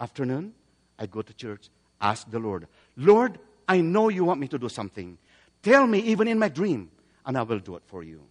afternoon, 0.00 0.52
I 0.98 1.06
go 1.06 1.22
to 1.22 1.32
church, 1.32 1.68
ask 2.00 2.28
the 2.28 2.40
Lord, 2.40 2.66
Lord, 2.96 3.38
I 3.68 3.80
know 3.80 4.08
you 4.08 4.24
want 4.24 4.40
me 4.40 4.48
to 4.48 4.58
do 4.58 4.68
something. 4.68 5.16
Tell 5.62 5.86
me, 5.86 6.00
even 6.00 6.26
in 6.26 6.36
my 6.36 6.48
dream, 6.48 6.90
and 7.24 7.38
I 7.38 7.42
will 7.42 7.60
do 7.60 7.76
it 7.76 7.84
for 7.86 8.02
you. 8.02 8.22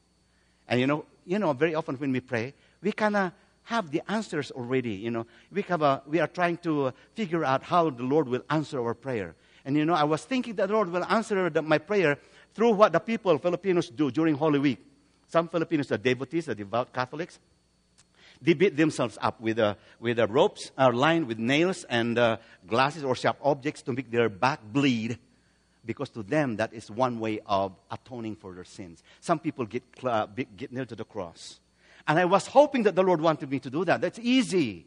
And 0.68 0.82
you 0.82 0.88
know, 0.88 1.06
you 1.26 1.40
know, 1.40 1.54
very 1.54 1.74
often 1.74 1.96
when 1.96 2.12
we 2.12 2.20
pray, 2.20 2.54
we 2.82 2.92
kind 2.92 3.16
of 3.16 3.32
have 3.68 3.92
the 3.92 4.02
answers 4.10 4.50
already. 4.52 4.94
You 4.94 5.12
know, 5.12 5.28
we, 5.52 5.62
have 5.64 5.82
a, 5.82 6.02
we 6.08 6.22
are 6.22 6.28
trying 6.28 6.56
to 6.60 6.94
figure 7.16 7.44
out 7.44 7.64
how 7.64 7.90
the 7.90 8.04
Lord 8.04 8.30
will 8.30 8.44
answer 8.50 8.80
our 8.80 8.94
prayer. 8.94 9.36
And 9.66 9.76
you 9.76 9.84
know, 9.84 9.94
I 9.94 10.06
was 10.06 10.24
thinking 10.24 10.56
that 10.56 10.70
the 10.70 10.74
Lord 10.74 10.90
will 10.90 11.04
answer 11.04 11.50
the, 11.50 11.62
my 11.62 11.78
prayer 11.78 12.18
through 12.54 12.72
what 12.72 12.94
the 12.94 13.02
people, 13.02 13.38
Filipinos, 13.38 13.90
do 13.90 14.10
during 14.10 14.36
Holy 14.36 14.58
Week. 14.58 14.80
Some 15.28 15.50
Filipinos 15.50 15.92
are 15.92 15.98
devotees, 15.98 16.48
are 16.48 16.56
devout 16.56 16.94
Catholics. 16.94 17.40
They 18.42 18.54
beat 18.54 18.78
themselves 18.78 19.18
up 19.22 19.42
with, 19.42 19.60
uh, 19.60 19.76
with 20.00 20.18
uh, 20.18 20.28
ropes 20.28 20.72
uh, 20.78 20.90
lined 20.94 21.28
with 21.28 21.38
nails 21.38 21.84
and 21.90 22.18
uh, 22.18 22.38
glasses 22.66 23.04
or 23.04 23.16
sharp 23.16 23.38
objects 23.44 23.82
to 23.82 23.92
make 23.92 24.10
their 24.10 24.30
back 24.30 24.62
bleed 24.64 25.20
because 25.86 26.10
to 26.12 26.24
them 26.24 26.56
that 26.56 26.74
is 26.74 26.90
one 26.90 27.20
way 27.20 27.42
of 27.46 27.74
atoning 27.92 28.38
for 28.38 28.54
their 28.54 28.64
sins. 28.64 29.04
Some 29.20 29.40
people 29.40 29.66
get, 29.66 29.84
uh, 30.06 30.28
get 30.56 30.72
nailed 30.72 30.88
to 30.90 30.96
the 30.96 31.04
cross. 31.04 31.60
And 32.08 32.18
I 32.18 32.26
was 32.26 32.48
hoping 32.48 32.84
that 32.84 32.96
the 32.96 33.04
Lord 33.04 33.20
wanted 33.20 33.50
me 33.50 33.60
to 33.60 33.70
do 33.70 33.84
that. 33.86 34.02
That's 34.02 34.20
easy 34.20 34.86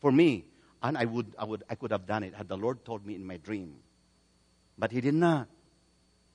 for 0.00 0.10
me. 0.10 0.44
And 0.82 0.96
I, 0.96 1.04
would, 1.04 1.34
I, 1.38 1.44
would, 1.44 1.64
I 1.68 1.74
could 1.74 1.90
have 1.90 2.06
done 2.06 2.22
it 2.22 2.34
had 2.34 2.48
the 2.48 2.56
Lord 2.56 2.84
told 2.84 3.04
me 3.04 3.14
in 3.14 3.26
my 3.26 3.36
dream. 3.36 3.76
But 4.78 4.92
He 4.92 5.00
did 5.00 5.14
not. 5.14 5.48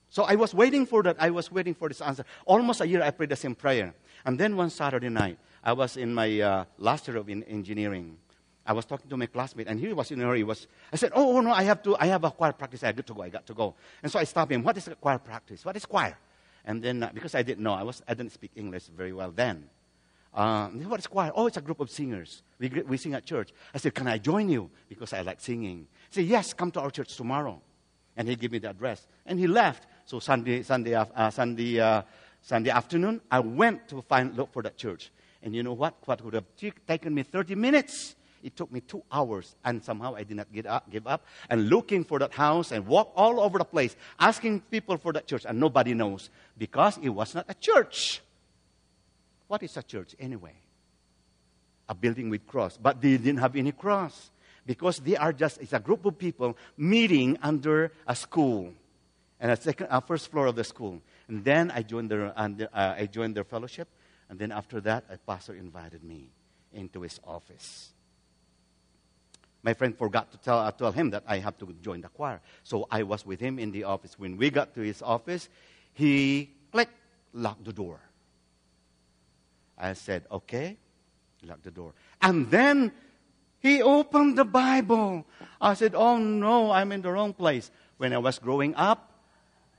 So 0.10 0.24
I 0.24 0.36
was 0.36 0.54
waiting 0.54 0.86
for 0.86 1.02
that. 1.04 1.16
I 1.18 1.32
was 1.32 1.52
waiting 1.52 1.74
for 1.74 1.88
this 1.88 2.00
answer. 2.00 2.24
Almost 2.46 2.82
a 2.82 2.88
year 2.88 3.02
I 3.02 3.10
prayed 3.10 3.30
the 3.30 3.36
same 3.36 3.56
prayer. 3.56 3.96
And 4.26 4.40
then 4.40 4.56
one 4.56 4.70
Saturday 4.70 5.10
night, 5.10 5.40
I 5.64 5.74
was 5.74 5.98
in 5.98 6.14
my 6.14 6.40
uh, 6.40 6.66
last 6.78 7.08
year 7.08 7.18
of 7.18 7.30
in 7.30 7.42
engineering. 7.46 8.18
I 8.64 8.74
was 8.74 8.86
talking 8.86 9.10
to 9.10 9.18
my 9.18 9.26
classmate, 9.26 9.68
and 9.68 9.80
he 9.80 9.92
was 9.92 10.12
in 10.12 10.22
a 10.22 10.26
hurry. 10.26 10.44
Was 10.44 10.68
I 10.92 10.98
said, 10.98 11.12
"Oh, 11.16 11.38
oh 11.38 11.42
no, 11.42 11.52
I 11.52 11.64
have 11.64 11.82
to. 11.84 11.98
I 11.98 12.06
have 12.06 12.24
a 12.24 12.32
choir 12.32 12.54
practice. 12.54 12.84
I 12.84 12.92
got 12.92 13.08
to 13.08 13.14
go. 13.14 13.24
I 13.24 13.30
got 13.30 13.46
to 13.48 13.54
go." 13.54 13.74
And 14.04 14.12
so 14.12 14.20
I 14.20 14.24
stopped 14.24 14.52
him. 14.52 14.64
What 14.64 14.78
is 14.78 14.88
choir 15.02 15.18
practice? 15.18 15.66
What 15.66 15.76
is 15.76 15.86
choir? 15.86 16.16
And 16.64 16.82
then 16.84 17.02
uh, 17.02 17.10
because 17.12 17.34
I 17.34 17.42
didn't 17.42 17.64
know, 17.64 17.74
I 17.74 17.82
was 17.82 18.04
I 18.08 18.14
didn't 18.14 18.32
speak 18.32 18.52
English 18.56 18.84
very 18.96 19.14
well 19.14 19.32
then. 19.32 19.68
Uh, 20.34 20.68
what 20.70 21.00
is 21.00 21.08
choir? 21.08 21.32
Oh, 21.36 21.46
it's 21.48 21.58
a 21.58 21.62
group 21.62 21.80
of 21.80 21.92
singers. 21.92 22.42
We, 22.60 22.70
we 22.88 22.98
sing 22.98 23.14
at 23.14 23.26
church. 23.26 23.52
I 23.74 23.78
said, 23.78 23.94
Can 23.94 24.08
I 24.08 24.18
join 24.18 24.50
you? 24.50 24.70
Because 24.90 25.14
I 25.14 25.22
like 25.22 25.40
singing. 25.40 25.88
He 26.10 26.16
said, 26.16 26.26
Yes, 26.26 26.54
come 26.54 26.72
to 26.72 26.82
our 26.82 26.90
church 26.90 27.16
tomorrow. 27.16 27.62
And 28.18 28.28
he 28.28 28.36
gave 28.36 28.52
me 28.52 28.60
the 28.60 28.70
address. 28.70 29.08
And 29.26 29.40
he 29.40 29.48
left. 29.48 29.88
So 30.06 30.20
Sunday, 30.20 30.64
Sunday, 30.64 30.96
uh, 30.96 31.30
Sunday, 31.30 31.80
uh, 31.80 32.02
Sunday 32.42 32.72
afternoon, 32.72 33.22
I 33.32 33.40
went 33.40 33.88
to 33.90 34.02
find, 34.02 34.36
look 34.36 34.52
for 34.52 34.62
that 34.64 34.78
church. 34.78 35.12
And 35.42 35.56
you 35.56 35.64
know 35.64 35.74
what? 35.74 35.96
What 36.06 36.24
would 36.24 36.34
have 36.34 36.46
taken 36.88 37.14
me 37.14 37.24
30 37.24 37.56
minutes? 37.56 38.16
It 38.44 38.58
took 38.58 38.72
me 38.72 38.82
two 38.82 39.02
hours, 39.10 39.56
and 39.64 39.82
somehow 39.82 40.16
I 40.16 40.24
did 40.24 40.36
not 40.36 40.52
get 40.52 40.66
up, 40.66 40.92
give 40.92 41.08
up. 41.08 41.26
And 41.50 41.70
looking 41.70 42.04
for 42.04 42.20
that 42.20 42.34
house 42.34 42.74
and 42.74 42.86
walk 42.86 43.14
all 43.16 43.40
over 43.40 43.58
the 43.58 43.64
place, 43.64 43.96
asking 44.20 44.62
people 44.70 44.98
for 44.98 45.14
that 45.14 45.28
church, 45.28 45.46
and 45.48 45.60
nobody 45.60 45.94
knows 45.94 46.30
because 46.58 46.98
it 47.02 47.10
was 47.10 47.34
not 47.34 47.46
a 47.48 47.54
church. 47.54 48.22
What 49.54 49.62
is 49.62 49.78
a 49.78 49.84
church 49.84 50.16
anyway? 50.18 50.56
A 51.88 51.94
building 51.94 52.32
with 52.32 52.48
cross. 52.48 52.76
But 52.76 53.00
they 53.00 53.18
didn't 53.18 53.38
have 53.38 53.56
any 53.56 53.72
cross 53.72 54.32
because 54.66 54.98
they 54.98 55.16
are 55.16 55.32
just, 55.32 55.62
it's 55.62 55.74
a 55.74 55.80
group 55.80 56.06
of 56.06 56.18
people 56.18 56.58
meeting 56.76 57.38
under 57.40 57.92
a 58.08 58.16
school 58.16 58.74
and 59.40 59.52
a 59.52 59.56
second, 59.56 59.90
a 59.92 60.02
first 60.02 60.32
floor 60.32 60.48
of 60.48 60.56
the 60.56 60.64
school. 60.64 61.04
And 61.28 61.46
then 61.46 61.70
I 61.70 61.84
joined 61.84 62.10
their, 62.10 62.34
uh, 62.36 62.50
I 62.74 63.06
joined 63.06 63.36
their 63.36 63.44
fellowship. 63.44 63.88
And 64.28 64.40
then 64.40 64.52
after 64.52 64.82
that, 64.82 65.04
a 65.08 65.20
pastor 65.20 65.54
invited 65.54 66.04
me 66.04 66.32
into 66.74 67.02
his 67.02 67.20
office. 67.24 67.92
My 69.62 69.76
friend 69.76 69.96
forgot 69.96 70.32
to 70.32 70.40
tell, 70.40 70.58
uh, 70.58 70.72
tell 70.72 70.92
him 70.92 71.12
that 71.12 71.26
I 71.28 71.38
have 71.38 71.60
to 71.60 71.76
join 71.80 72.02
the 72.02 72.10
choir. 72.10 72.42
So 72.64 72.88
I 72.90 73.04
was 73.04 73.24
with 73.24 73.40
him 73.40 73.60
in 73.60 73.72
the 73.72 73.84
office. 73.84 74.18
When 74.18 74.36
we 74.36 74.50
got 74.50 74.74
to 74.74 74.82
his 74.82 75.04
office, 75.04 75.48
he 75.94 76.50
click, 76.72 76.90
locked 77.34 77.66
the 77.66 77.74
door. 77.74 78.00
I 79.78 79.94
said, 79.94 80.26
okay, 80.32 80.78
lock 81.44 81.62
the 81.64 81.72
door. 81.72 81.94
And 82.22 82.50
then 82.50 82.92
he 83.60 83.82
opened 83.82 84.38
the 84.38 84.46
Bible. 84.46 85.26
I 85.60 85.74
said, 85.74 85.96
oh 85.96 86.18
no, 86.18 86.72
I'm 86.72 86.92
in 86.92 87.02
the 87.02 87.12
wrong 87.12 87.34
place. 87.34 87.72
When 87.98 88.14
I 88.14 88.18
was 88.18 88.40
growing 88.40 88.76
up, 88.76 89.12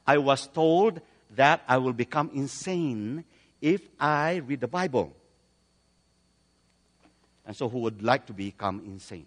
I 0.07 0.19
was 0.19 0.47
told 0.47 1.01
that 1.37 1.63
I 1.69 1.79
will 1.79 1.93
become 1.93 2.31
insane 2.35 3.25
if 3.61 3.89
I 3.99 4.37
read 4.37 4.61
the 4.61 4.69
Bible. 4.69 5.15
And 7.47 7.57
so, 7.57 7.69
who 7.69 7.81
would 7.81 8.03
like 8.03 8.27
to 8.27 8.33
become 8.33 8.83
insane? 8.87 9.27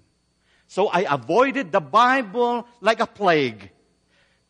So, 0.67 0.87
I 0.87 1.05
avoided 1.13 1.71
the 1.71 1.79
Bible 1.79 2.67
like 2.81 2.99
a 2.99 3.05
plague. 3.05 3.69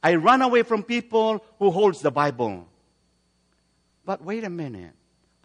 I 0.02 0.16
run 0.16 0.42
away 0.42 0.64
from 0.64 0.84
people 0.84 1.44
who 1.60 1.72
holds 1.72 2.02
the 2.02 2.12
Bible. 2.12 2.68
But 4.06 4.24
wait 4.24 4.44
a 4.46 4.50
minute. 4.50 4.94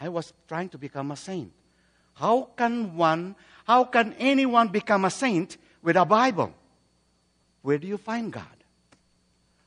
I 0.02 0.08
was 0.08 0.32
trying 0.48 0.68
to 0.70 0.78
become 0.78 1.12
a 1.12 1.16
saint. 1.16 1.52
How 2.14 2.48
can 2.56 2.96
one, 2.96 3.36
how 3.64 3.84
can 3.84 4.14
anyone 4.18 4.66
become 4.66 5.04
a 5.04 5.10
saint 5.10 5.56
with 5.80 5.94
a 5.94 6.04
Bible? 6.04 6.52
Where 7.62 7.78
do 7.78 7.86
you 7.86 7.96
find 7.98 8.32
God? 8.32 8.64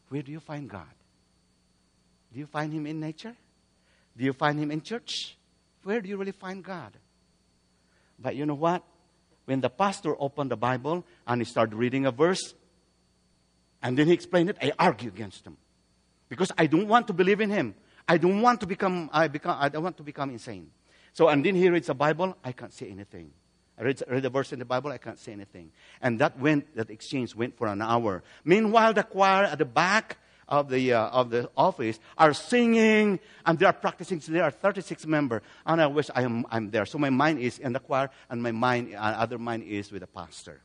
Where 0.10 0.22
do 0.22 0.34
you 0.34 0.42
find 0.42 0.70
God? 0.70 0.94
Do 2.34 2.40
you 2.40 2.48
find 2.48 2.74
Him 2.74 2.86
in 2.86 3.00
nature? 3.00 3.34
Do 4.18 4.26
you 4.26 4.34
find 4.34 4.60
Him 4.60 4.72
in 4.72 4.82
church? 4.82 5.38
Where 5.84 6.02
do 6.02 6.10
you 6.10 6.18
really 6.18 6.34
find 6.34 6.62
God? 6.62 6.92
But 8.20 8.36
you 8.36 8.46
know 8.46 8.56
what? 8.56 8.84
When 9.46 9.62
the 9.62 9.70
pastor 9.70 10.18
opened 10.20 10.52
the 10.52 10.58
Bible 10.58 11.06
and 11.26 11.40
he 11.40 11.46
started 11.46 11.78
reading 11.78 12.06
a 12.06 12.12
verse, 12.12 12.56
and 13.82 13.98
then 13.98 14.08
he 14.08 14.14
explained 14.14 14.50
it, 14.50 14.58
I 14.62 14.74
argue 14.78 15.08
against 15.08 15.46
him. 15.46 15.56
Because 16.28 16.52
I 16.58 16.66
don't 16.66 16.90
want 16.90 17.08
to 17.08 17.14
believe 17.14 17.40
in 17.40 17.52
him. 17.52 17.76
I 18.08 18.18
don't 18.18 18.42
want 18.42 18.62
to 18.62 18.68
become, 18.68 19.10
I, 19.12 19.28
become, 19.28 19.58
I 19.60 19.70
don't 19.70 19.84
want 19.84 19.98
to 19.98 20.04
become 20.04 20.30
insane. 20.30 20.70
So, 21.14 21.30
and 21.30 21.46
then 21.46 21.56
he 21.56 21.70
reads 21.70 21.88
the 21.88 21.96
Bible, 21.96 22.38
I 22.44 22.52
can't 22.52 22.74
say 22.74 22.90
anything. 22.90 23.32
I 23.78 23.84
read, 23.84 24.04
read 24.08 24.24
the 24.24 24.30
verse 24.30 24.54
in 24.54 24.60
the 24.60 24.66
Bible, 24.66 24.92
I 24.92 24.98
can't 24.98 25.20
say 25.20 25.32
anything. 25.32 25.72
And 26.02 26.20
that 26.20 26.40
went, 26.40 26.76
that 26.76 26.90
exchange 26.90 27.36
went 27.36 27.58
for 27.58 27.68
an 27.68 27.82
hour. 27.82 28.24
Meanwhile, 28.44 28.94
the 28.94 29.04
choir 29.04 29.46
at 29.46 29.58
the 29.58 29.66
back 29.66 30.18
of 30.48 30.70
the, 30.70 30.94
uh, 30.94 31.08
of 31.08 31.30
the 31.30 31.50
office 31.58 32.00
are 32.18 32.34
singing 32.34 33.20
and 33.46 33.60
they 33.60 33.66
are 33.66 33.74
practicing. 33.74 34.22
So 34.22 34.32
there 34.32 34.44
are 34.44 34.52
36 34.52 35.06
members. 35.08 35.42
And 35.66 35.82
I 35.82 35.88
wish 35.88 36.10
I 36.14 36.22
am, 36.22 36.46
I'm 36.50 36.70
there. 36.70 36.86
So 36.86 36.98
my 36.98 37.10
mind 37.10 37.40
is 37.40 37.60
in 37.60 37.74
the 37.74 37.80
choir 37.80 38.10
and 38.30 38.42
my 38.42 38.52
mind, 38.52 38.94
uh, 38.94 39.00
other 39.00 39.38
mind 39.38 39.64
is 39.64 39.92
with 39.92 40.02
the 40.02 40.08
pastor. 40.08 40.62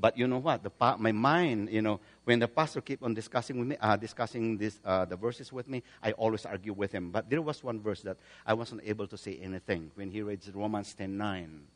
But 0.00 0.16
you 0.16 0.26
know 0.26 0.38
what? 0.38 0.62
The, 0.62 0.70
my 0.98 1.12
mind, 1.12 1.68
you 1.70 1.82
know, 1.82 2.00
when 2.24 2.38
the 2.38 2.48
pastor 2.48 2.80
keep 2.80 3.02
on 3.02 3.12
discussing 3.12 3.58
with 3.58 3.68
me, 3.68 3.76
uh, 3.80 3.96
discussing 3.96 4.56
this, 4.56 4.80
uh, 4.84 5.04
the 5.04 5.16
verses 5.16 5.52
with 5.52 5.68
me, 5.68 5.82
I 6.02 6.12
always 6.12 6.46
argue 6.46 6.72
with 6.72 6.92
him. 6.92 7.10
But 7.10 7.28
there 7.28 7.42
was 7.42 7.62
one 7.62 7.80
verse 7.80 8.00
that 8.02 8.16
I 8.46 8.54
wasn't 8.54 8.82
able 8.84 9.06
to 9.08 9.18
say 9.18 9.38
anything 9.42 9.90
when 9.94 10.10
he 10.10 10.22
reads 10.22 10.50
Romans 10.50 10.94
10:9. 10.94 11.66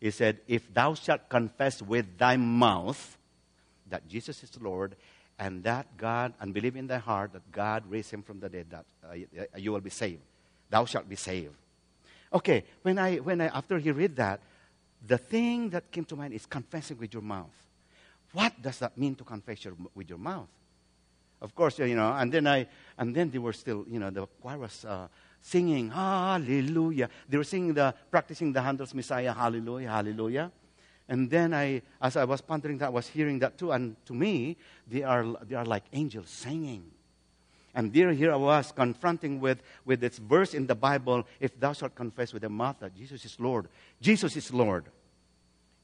He 0.00 0.10
said, 0.10 0.40
"If 0.48 0.72
thou 0.74 0.94
shalt 0.94 1.28
confess 1.28 1.80
with 1.80 2.18
thy 2.18 2.36
mouth 2.36 3.18
that 3.88 4.08
Jesus 4.08 4.42
is 4.42 4.50
Lord, 4.60 4.96
and 5.38 5.62
that 5.64 5.96
God, 5.96 6.34
and 6.40 6.52
believe 6.52 6.76
in 6.76 6.88
thy 6.88 6.98
heart 6.98 7.32
that 7.34 7.52
God 7.52 7.84
raised 7.88 8.10
him 8.10 8.22
from 8.22 8.40
the 8.40 8.48
dead, 8.48 8.70
that 8.70 8.84
uh, 9.08 9.14
you 9.56 9.72
will 9.72 9.80
be 9.80 9.90
saved. 9.90 10.22
Thou 10.70 10.86
shalt 10.86 11.08
be 11.08 11.16
saved." 11.16 11.54
Okay, 12.32 12.64
when 12.82 12.98
I, 12.98 13.16
when 13.16 13.40
I, 13.40 13.46
after 13.46 13.78
he 13.78 13.90
read 13.90 14.16
that, 14.16 14.40
the 15.06 15.18
thing 15.18 15.70
that 15.70 15.90
came 15.90 16.04
to 16.06 16.16
mind 16.16 16.34
is 16.34 16.46
confessing 16.46 16.98
with 16.98 17.12
your 17.12 17.22
mouth. 17.22 17.54
What 18.32 18.60
does 18.60 18.78
that 18.78 18.96
mean 18.96 19.14
to 19.16 19.24
confess 19.24 19.64
your, 19.64 19.74
with 19.94 20.08
your 20.08 20.18
mouth? 20.18 20.48
Of 21.40 21.54
course, 21.54 21.78
you 21.78 21.96
know, 21.96 22.12
and 22.12 22.30
then 22.30 22.46
I, 22.46 22.66
and 22.98 23.14
then 23.14 23.30
they 23.30 23.38
were 23.38 23.54
still, 23.54 23.86
you 23.88 23.98
know, 23.98 24.10
the 24.10 24.26
choir 24.26 24.58
was 24.58 24.84
uh, 24.84 25.08
singing 25.40 25.90
Hallelujah. 25.90 27.08
They 27.28 27.38
were 27.38 27.44
singing 27.44 27.74
the, 27.74 27.94
practicing 28.10 28.52
the 28.52 28.60
Handel's 28.60 28.94
Messiah, 28.94 29.32
Hallelujah, 29.32 29.88
Hallelujah. 29.88 30.52
And 31.08 31.28
then 31.28 31.54
I, 31.54 31.82
as 32.00 32.16
I 32.16 32.24
was 32.24 32.40
pondering 32.40 32.78
that, 32.78 32.86
I 32.86 32.90
was 32.90 33.08
hearing 33.08 33.38
that 33.40 33.58
too. 33.58 33.72
And 33.72 33.96
to 34.06 34.14
me, 34.14 34.56
they 34.86 35.02
are, 35.02 35.24
they 35.48 35.56
are 35.56 35.64
like 35.64 35.84
angels 35.92 36.28
singing. 36.28 36.84
And 37.74 37.92
there, 37.92 38.12
here 38.12 38.32
I 38.32 38.36
was 38.36 38.72
confronting 38.72 39.40
with, 39.40 39.62
with 39.84 40.00
this 40.00 40.18
verse 40.18 40.54
in 40.54 40.66
the 40.66 40.74
Bible 40.74 41.26
if 41.38 41.58
thou 41.58 41.72
shalt 41.72 41.94
confess 41.94 42.32
with 42.32 42.42
the 42.42 42.48
mouth 42.48 42.76
that 42.80 42.94
Jesus 42.94 43.24
is 43.24 43.38
Lord, 43.38 43.68
Jesus 44.00 44.36
is 44.36 44.52
Lord. 44.52 44.86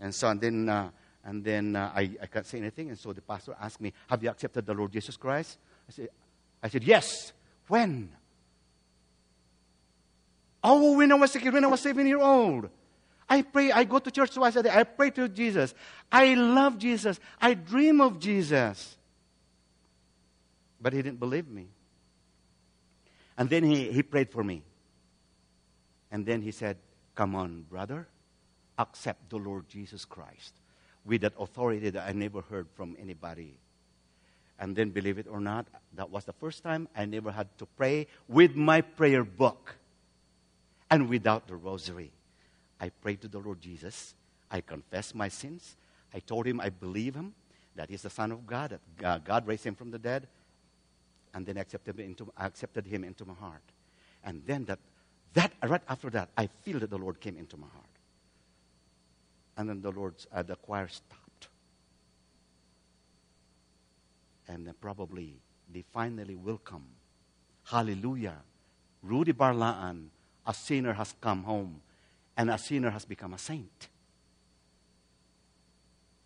And 0.00 0.14
so, 0.14 0.28
and 0.28 0.40
then, 0.40 0.68
uh, 0.68 0.90
and 1.24 1.44
then 1.44 1.76
uh, 1.76 1.92
I, 1.94 2.10
I 2.22 2.26
can't 2.26 2.46
say 2.46 2.58
anything. 2.58 2.90
And 2.90 2.98
so 2.98 3.12
the 3.12 3.22
pastor 3.22 3.56
asked 3.60 3.80
me, 3.80 3.92
Have 4.08 4.22
you 4.22 4.30
accepted 4.30 4.66
the 4.66 4.74
Lord 4.74 4.92
Jesus 4.92 5.16
Christ? 5.16 5.58
I 5.88 5.92
said, 5.92 6.08
I 6.62 6.68
said 6.68 6.84
Yes. 6.84 7.32
When? 7.68 8.10
Oh, 10.62 10.96
when 10.96 11.10
I 11.12 11.14
was 11.14 11.34
a 11.34 11.40
kid, 11.40 11.52
when 11.52 11.64
I 11.64 11.68
was 11.68 11.80
seven 11.80 12.06
years 12.06 12.20
old. 12.22 12.68
I 13.28 13.42
pray, 13.42 13.72
I 13.72 13.84
go 13.84 13.98
to 13.98 14.10
church 14.10 14.32
twice 14.32 14.54
a 14.56 14.62
day. 14.62 14.70
I 14.70 14.84
pray 14.84 15.10
to 15.10 15.28
Jesus. 15.28 15.74
I 16.10 16.34
love 16.34 16.78
Jesus. 16.78 17.18
I 17.40 17.54
dream 17.54 18.00
of 18.00 18.20
Jesus. 18.20 18.96
But 20.80 20.92
he 20.92 21.02
didn't 21.02 21.18
believe 21.18 21.48
me. 21.48 21.66
And 23.38 23.50
then 23.50 23.64
he, 23.64 23.92
he 23.92 24.02
prayed 24.02 24.30
for 24.30 24.42
me. 24.42 24.62
And 26.10 26.24
then 26.24 26.42
he 26.42 26.50
said, 26.50 26.78
Come 27.14 27.34
on, 27.34 27.62
brother. 27.62 28.08
accept 28.78 29.30
the 29.30 29.38
Lord 29.38 29.68
Jesus 29.68 30.04
Christ 30.04 30.54
with 31.04 31.22
that 31.22 31.32
authority 31.38 31.90
that 31.90 32.08
I 32.08 32.12
never 32.12 32.42
heard 32.42 32.66
from 32.74 32.96
anybody. 33.00 33.58
And 34.58 34.74
then, 34.74 34.90
believe 34.90 35.18
it 35.18 35.26
or 35.28 35.40
not, 35.40 35.66
that 35.94 36.10
was 36.10 36.24
the 36.24 36.32
first 36.32 36.62
time 36.62 36.88
I 36.96 37.04
never 37.04 37.30
had 37.30 37.48
to 37.58 37.66
pray 37.66 38.06
with 38.28 38.54
my 38.56 38.80
prayer 38.80 39.24
book 39.24 39.76
and 40.90 41.08
without 41.08 41.46
the 41.46 41.56
rosary. 41.56 42.12
I 42.80 42.88
prayed 42.88 43.20
to 43.22 43.28
the 43.28 43.38
Lord 43.38 43.60
Jesus. 43.60 44.14
I 44.50 44.60
confessed 44.60 45.14
my 45.14 45.28
sins. 45.28 45.76
I 46.14 46.20
told 46.20 46.46
him 46.46 46.60
I 46.60 46.70
believe 46.70 47.14
him, 47.14 47.34
that 47.74 47.90
he's 47.90 48.02
the 48.02 48.10
Son 48.10 48.32
of 48.32 48.46
God, 48.46 48.78
that 48.96 49.06
uh, 49.06 49.18
God 49.18 49.46
raised 49.46 49.64
him 49.64 49.74
from 49.74 49.90
the 49.90 49.98
dead. 49.98 50.26
And 51.36 51.44
then 51.44 51.58
I 51.58 51.60
accepted 51.60 52.00
him 52.00 52.06
into, 52.06 52.32
I 52.34 52.46
accepted 52.46 52.86
him 52.86 53.04
into 53.04 53.26
my 53.26 53.34
heart. 53.34 53.60
And 54.24 54.42
then 54.46 54.64
that, 54.64 54.78
that, 55.34 55.52
right 55.62 55.82
after 55.86 56.08
that, 56.08 56.30
I 56.34 56.46
feel 56.46 56.78
that 56.78 56.88
the 56.88 56.96
Lord 56.96 57.20
came 57.20 57.36
into 57.36 57.58
my 57.58 57.66
heart. 57.66 57.84
And 59.58 59.68
then 59.68 59.82
the 59.82 59.90
Lord's, 59.90 60.26
uh, 60.32 60.42
the 60.42 60.56
choir 60.56 60.88
stopped. 60.88 61.48
And 64.48 64.66
then 64.66 64.74
probably 64.80 65.34
they 65.70 65.84
finally 65.92 66.36
will 66.36 66.56
come. 66.56 66.86
Hallelujah. 67.64 68.36
Rudy 69.02 69.34
Barlaan, 69.34 70.06
a 70.46 70.54
sinner, 70.54 70.94
has 70.94 71.14
come 71.20 71.42
home, 71.42 71.82
and 72.34 72.48
a 72.48 72.56
sinner 72.56 72.88
has 72.88 73.04
become 73.04 73.34
a 73.34 73.38
saint. 73.38 73.88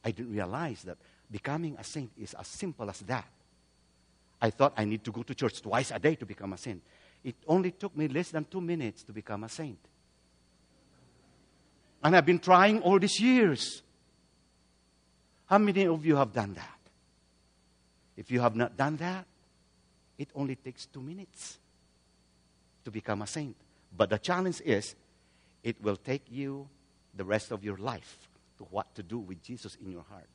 I 0.04 0.12
didn't 0.12 0.32
realize 0.32 0.84
that 0.84 0.98
becoming 1.28 1.74
a 1.80 1.82
saint 1.82 2.12
is 2.16 2.32
as 2.34 2.46
simple 2.46 2.88
as 2.88 3.00
that. 3.00 3.26
I 4.40 4.50
thought 4.50 4.72
I 4.76 4.84
need 4.84 5.04
to 5.04 5.12
go 5.12 5.22
to 5.22 5.34
church 5.34 5.60
twice 5.60 5.90
a 5.90 5.98
day 5.98 6.14
to 6.14 6.26
become 6.26 6.52
a 6.52 6.58
saint. 6.58 6.82
It 7.22 7.36
only 7.46 7.72
took 7.72 7.96
me 7.96 8.08
less 8.08 8.30
than 8.30 8.44
two 8.44 8.60
minutes 8.60 9.02
to 9.04 9.12
become 9.12 9.44
a 9.44 9.48
saint. 9.48 9.78
And 12.02 12.16
I've 12.16 12.24
been 12.24 12.38
trying 12.38 12.80
all 12.80 12.98
these 12.98 13.20
years. 13.20 13.82
How 15.46 15.58
many 15.58 15.86
of 15.86 16.06
you 16.06 16.16
have 16.16 16.32
done 16.32 16.54
that? 16.54 16.78
If 18.16 18.30
you 18.30 18.40
have 18.40 18.56
not 18.56 18.76
done 18.76 18.96
that, 18.96 19.26
it 20.16 20.28
only 20.34 20.56
takes 20.56 20.86
two 20.86 21.02
minutes 21.02 21.58
to 22.84 22.90
become 22.90 23.22
a 23.22 23.26
saint. 23.26 23.56
But 23.94 24.10
the 24.10 24.18
challenge 24.18 24.62
is, 24.64 24.94
it 25.62 25.82
will 25.82 25.96
take 25.96 26.22
you 26.30 26.68
the 27.14 27.24
rest 27.24 27.50
of 27.50 27.62
your 27.62 27.76
life 27.76 28.28
to 28.58 28.64
what 28.64 28.94
to 28.94 29.02
do 29.02 29.18
with 29.18 29.42
Jesus 29.42 29.76
in 29.84 29.90
your 29.90 30.04
heart. 30.08 30.28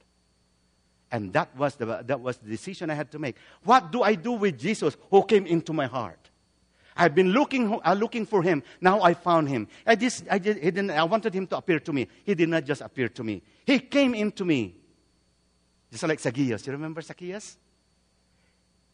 And 1.12 1.32
that 1.34 1.56
was 1.56 1.76
the, 1.76 1.86
that 1.86 2.20
was 2.20 2.38
the 2.38 2.50
decision 2.50 2.90
I 2.90 2.96
had 2.96 3.12
to 3.12 3.20
make. 3.20 3.36
What 3.64 3.92
do 3.92 4.02
I 4.02 4.16
do 4.16 4.34
with 4.34 4.58
Jesus 4.58 4.98
who 5.10 5.24
came 5.24 5.46
into 5.46 5.72
my 5.72 5.86
heart? 5.86 6.20
I've 6.98 7.14
been 7.14 7.32
looking, 7.32 7.80
uh, 7.84 7.94
looking 7.94 8.26
for 8.26 8.42
him. 8.42 8.64
Now 8.80 9.02
I 9.02 9.14
found 9.14 9.50
him. 9.50 9.68
I, 9.86 9.96
just, 9.96 10.24
I, 10.32 10.40
just, 10.40 10.60
he 10.60 10.72
didn't, 10.72 10.92
I 10.92 11.04
wanted 11.04 11.34
him 11.34 11.46
to 11.48 11.58
appear 11.58 11.80
to 11.80 11.94
me. 11.94 12.08
He 12.24 12.34
did 12.36 12.50
not 12.50 12.64
just 12.64 12.82
appear 12.82 13.10
to 13.10 13.24
me. 13.24 13.42
He 13.66 13.80
came 13.80 14.16
into 14.16 14.46
me. 14.46 14.76
Just 15.92 16.04
like 16.04 16.20
Zacchaeus. 16.20 16.66
You 16.66 16.74
remember 16.74 17.02
Zacchaeus? 17.02 17.58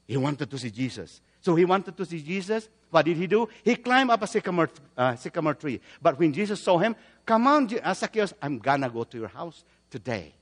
He 0.07 0.17
wanted 0.17 0.49
to 0.49 0.57
see 0.57 0.71
Jesus. 0.71 1.21
So 1.41 1.55
he 1.55 1.63
wanted 1.63 1.95
to 1.95 2.05
see 2.05 2.21
Jesus. 2.21 2.69
What 2.89 3.05
did 3.05 3.17
he 3.17 3.27
do? 3.27 3.47
He 3.63 3.75
climbed 3.75 4.09
up 4.09 4.21
a 4.21 4.27
sycamore, 4.27 4.69
uh, 4.97 5.15
sycamore 5.15 5.53
tree. 5.53 5.79
But 6.01 6.19
when 6.19 6.33
Jesus 6.33 6.61
saw 6.61 6.77
him, 6.77 6.95
come 7.25 7.47
on, 7.47 7.69
uh, 7.81 7.93
Zacchaeus, 7.93 8.33
I'm 8.41 8.57
going 8.59 8.81
to 8.81 8.89
go 8.89 9.03
to 9.03 9.17
your 9.17 9.29
house 9.29 9.63
today. 9.89 10.33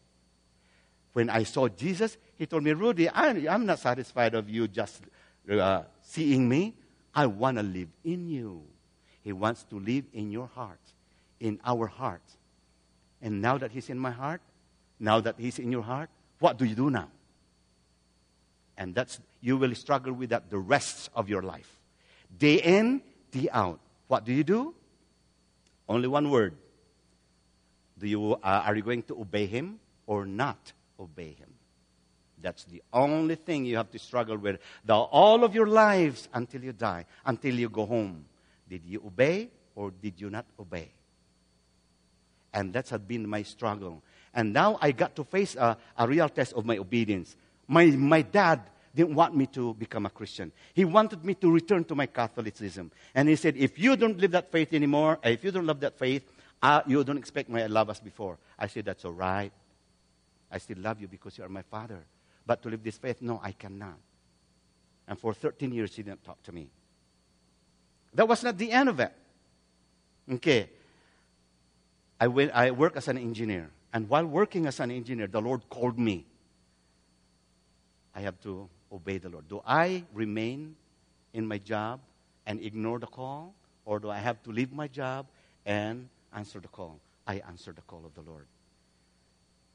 When 1.14 1.30
I 1.30 1.44
saw 1.44 1.68
Jesus, 1.68 2.18
he 2.38 2.46
told 2.46 2.64
me, 2.64 2.72
Rudy, 2.72 3.10
I, 3.10 3.30
am 3.30 3.66
not 3.66 3.80
satisfied 3.80 4.36
of 4.36 4.50
you 4.50 4.68
just 4.68 5.02
uh, 5.52 5.84
seeing 6.02 6.48
me. 6.48 6.76
I 7.14 7.26
want 7.26 7.58
to 7.58 7.64
live 7.64 7.90
in 8.04 8.30
you. 8.30 8.64
He 9.24 9.34
wants 9.34 9.64
to 9.66 9.80
live 9.80 10.06
in 10.14 10.32
your 10.32 10.48
heart, 10.48 10.80
in 11.40 11.60
our 11.66 11.88
heart. 11.88 12.22
And 13.22 13.42
now 13.42 13.58
that 13.58 13.72
He's 13.72 13.90
in 13.90 14.00
my 14.00 14.12
heart, 14.12 14.42
now 15.00 15.20
that 15.20 15.36
He's 15.38 15.60
in 15.60 15.72
your 15.72 15.82
heart, 15.82 16.10
what 16.40 16.58
do 16.58 16.66
you 16.66 16.76
do 16.76 16.90
now? 16.90 17.10
And 18.78 18.96
that's, 18.96 19.20
you 19.42 19.58
will 19.58 19.76
struggle 19.76 20.14
with 20.14 20.30
that 20.30 20.50
the 20.50 20.58
rest 20.58 21.10
of 21.14 21.28
your 21.28 21.42
life. 21.42 21.80
Day 22.38 22.62
in, 22.62 23.02
day 23.32 23.50
out. 23.52 23.80
What 24.08 24.24
do 24.24 24.32
you 24.32 24.44
do? 24.44 24.74
Only 25.90 26.08
one 26.08 26.30
word. 26.30 26.56
Do 27.98 28.08
you, 28.08 28.34
uh, 28.36 28.38
are 28.44 28.76
you 28.76 28.84
going 28.84 29.04
to 29.04 29.20
obey 29.20 29.48
Him 29.48 29.80
or 30.08 30.26
not 30.26 30.72
obey 31.00 31.34
Him? 31.34 31.54
That's 32.42 32.64
the 32.66 32.82
only 32.94 33.36
thing 33.36 33.66
you 33.66 33.78
have 33.78 33.92
to 33.92 34.00
struggle 34.00 34.38
with 34.38 34.60
the, 34.86 34.96
all 34.96 35.44
of 35.44 35.54
your 35.54 35.68
lives 35.68 36.30
until 36.34 36.64
you 36.64 36.74
die, 36.74 37.06
until 37.26 37.56
you 37.56 37.70
go 37.70 37.86
home. 37.86 38.26
Did 38.70 38.86
you 38.86 39.02
obey 39.06 39.50
or 39.76 39.92
did 39.92 40.20
you 40.22 40.30
not 40.30 40.46
obey? 40.60 40.92
And 42.54 42.74
that's 42.74 42.90
had 42.90 43.08
been 43.08 43.28
my 43.28 43.44
struggle. 43.44 44.02
And 44.34 44.54
now 44.54 44.78
I 44.82 44.92
got 44.92 45.16
to 45.18 45.24
face 45.24 45.56
a, 45.56 45.78
a 45.98 46.08
real 46.08 46.30
test 46.30 46.54
of 46.54 46.66
my 46.66 46.78
obedience. 46.78 47.36
My, 47.68 47.86
my 47.86 48.22
dad 48.22 48.62
didn't 48.96 49.16
want 49.16 49.36
me 49.36 49.46
to 49.48 49.74
become 49.74 50.06
a 50.06 50.10
Christian. 50.10 50.52
He 50.74 50.86
wanted 50.86 51.24
me 51.24 51.36
to 51.36 51.52
return 51.52 51.84
to 51.86 51.96
my 51.96 52.06
Catholicism. 52.06 52.92
And 53.14 53.30
he 53.30 53.36
said, 53.36 53.56
if 53.58 53.78
you 53.78 53.96
don't 53.96 54.18
live 54.18 54.32
that 54.32 54.52
faith 54.52 54.74
anymore, 54.74 55.20
if 55.24 55.44
you 55.44 55.52
don't 55.52 55.66
love 55.66 55.80
that 55.82 55.98
faith, 55.98 56.24
uh, 56.62 56.82
you 56.88 57.04
don't 57.04 57.18
expect 57.18 57.50
my 57.50 57.66
love 57.68 57.90
as 57.90 58.00
before. 58.00 58.38
I 58.58 58.68
said, 58.68 58.86
that's 58.86 59.06
all 59.06 59.14
right. 59.14 59.52
I 60.52 60.58
still 60.58 60.78
love 60.80 61.00
you 61.00 61.08
because 61.08 61.38
you 61.38 61.44
are 61.44 61.50
my 61.50 61.62
father. 61.62 62.06
But 62.46 62.62
to 62.64 62.70
live 62.70 62.84
this 62.84 62.98
faith, 62.98 63.22
no, 63.22 63.40
I 63.44 63.52
cannot. 63.52 63.98
And 65.08 65.20
for 65.20 65.34
13 65.34 65.72
years, 65.72 65.96
he 65.96 66.04
didn't 66.04 66.24
talk 66.24 66.42
to 66.44 66.52
me. 66.52 66.70
That 68.14 68.28
was 68.28 68.44
not 68.44 68.58
the 68.58 68.72
end 68.72 68.90
of 68.90 69.00
it. 69.00 69.14
Okay. 70.32 70.70
I, 72.20 72.28
went, 72.28 72.52
I 72.54 72.72
work 72.72 72.98
as 72.98 73.08
an 73.08 73.18
engineer. 73.18 73.70
And 73.94 74.10
while 74.10 74.26
working 74.26 74.66
as 74.66 74.80
an 74.80 74.92
engineer, 74.92 75.28
the 75.28 75.42
Lord 75.42 75.70
called 75.70 75.98
me. 75.98 76.26
I 78.16 78.22
have 78.22 78.40
to 78.42 78.68
obey 78.92 79.18
the 79.20 79.30
Lord. 79.30 79.48
Do 79.48 79.62
I 79.66 80.04
remain 80.14 80.76
in 81.34 81.48
my 81.48 81.60
job 81.60 82.02
and 82.46 82.60
ignore 82.62 83.00
the 83.00 83.08
call? 83.08 83.54
Or 83.86 84.00
do 84.00 84.10
I 84.10 84.18
have 84.18 84.42
to 84.44 84.52
leave 84.52 84.72
my 84.72 84.88
job 84.88 85.28
and 85.66 86.10
answer 86.36 86.60
the 86.60 86.68
call? 86.68 87.00
I 87.26 87.42
answer 87.48 87.72
the 87.72 87.82
call 87.82 88.06
of 88.06 88.14
the 88.14 88.22
Lord 88.22 88.46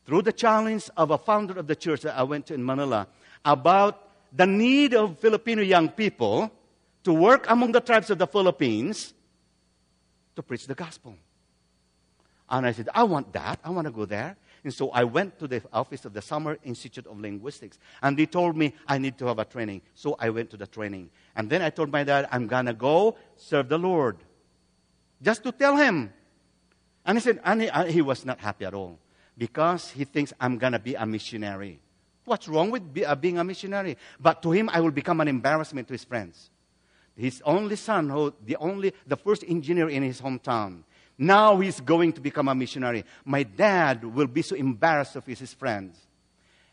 through 0.06 0.22
the 0.22 0.32
challenge 0.32 0.90
of 0.96 1.10
a 1.10 1.18
founder 1.18 1.58
of 1.58 1.66
the 1.66 1.76
church 1.76 2.02
that 2.02 2.16
I 2.16 2.22
went 2.22 2.46
to 2.46 2.54
in 2.54 2.64
Manila 2.64 3.06
about 3.44 4.08
the 4.32 4.46
need 4.46 4.94
of 4.94 5.18
Filipino 5.18 5.62
young 5.62 5.88
people 5.88 6.50
to 7.04 7.12
work 7.12 7.46
among 7.48 7.72
the 7.72 7.80
tribes 7.80 8.10
of 8.10 8.18
the 8.18 8.26
Philippines 8.26 9.14
to 10.36 10.42
preach 10.42 10.66
the 10.66 10.74
gospel. 10.74 11.14
And 12.50 12.66
I 12.66 12.72
said, 12.72 12.88
I 12.94 13.04
want 13.04 13.32
that. 13.32 13.60
I 13.64 13.70
want 13.70 13.86
to 13.86 13.92
go 13.92 14.04
there. 14.04 14.36
And 14.64 14.72
so 14.72 14.90
I 14.90 15.04
went 15.04 15.38
to 15.38 15.46
the 15.46 15.62
office 15.72 16.04
of 16.04 16.14
the 16.14 16.22
Summer 16.22 16.58
Institute 16.64 17.06
of 17.06 17.20
Linguistics. 17.20 17.78
And 18.02 18.18
they 18.18 18.26
told 18.26 18.56
me 18.56 18.74
I 18.88 18.98
need 18.98 19.18
to 19.18 19.26
have 19.26 19.38
a 19.38 19.44
training. 19.44 19.82
So 19.94 20.16
I 20.18 20.30
went 20.30 20.50
to 20.50 20.56
the 20.56 20.66
training. 20.66 21.10
And 21.36 21.48
then 21.48 21.62
I 21.62 21.70
told 21.70 21.92
my 21.92 22.04
dad, 22.04 22.28
I'm 22.32 22.46
going 22.46 22.66
to 22.66 22.72
go 22.72 23.16
serve 23.36 23.68
the 23.68 23.78
Lord. 23.78 24.18
Just 25.22 25.42
to 25.44 25.52
tell 25.52 25.76
him. 25.76 26.12
And 27.04 27.18
he 27.18 27.22
said, 27.22 27.40
and 27.44 27.62
he, 27.62 27.92
he 27.92 28.02
was 28.02 28.24
not 28.24 28.40
happy 28.40 28.64
at 28.64 28.74
all 28.74 28.98
because 29.36 29.90
he 29.90 30.04
thinks 30.04 30.32
I'm 30.40 30.58
going 30.58 30.72
to 30.72 30.78
be 30.78 30.94
a 30.94 31.06
missionary. 31.06 31.80
What's 32.24 32.48
wrong 32.48 32.70
with 32.70 32.92
be, 32.92 33.04
uh, 33.04 33.14
being 33.14 33.38
a 33.38 33.44
missionary? 33.44 33.96
But 34.18 34.42
to 34.42 34.52
him, 34.52 34.70
I 34.72 34.80
will 34.80 34.90
become 34.90 35.20
an 35.20 35.28
embarrassment 35.28 35.88
to 35.88 35.94
his 35.94 36.04
friends. 36.04 36.50
His 37.16 37.42
only 37.44 37.76
son, 37.76 38.08
who, 38.08 38.34
the, 38.44 38.56
only, 38.56 38.92
the 39.06 39.16
first 39.16 39.44
engineer 39.46 39.88
in 39.88 40.02
his 40.02 40.20
hometown, 40.20 40.82
now 41.16 41.60
he's 41.60 41.80
going 41.80 42.12
to 42.14 42.20
become 42.20 42.48
a 42.48 42.54
missionary. 42.54 43.04
My 43.24 43.44
dad 43.44 44.04
will 44.04 44.26
be 44.26 44.42
so 44.42 44.56
embarrassed 44.56 45.16
of 45.16 45.24
his, 45.24 45.54
friends. 45.54 45.98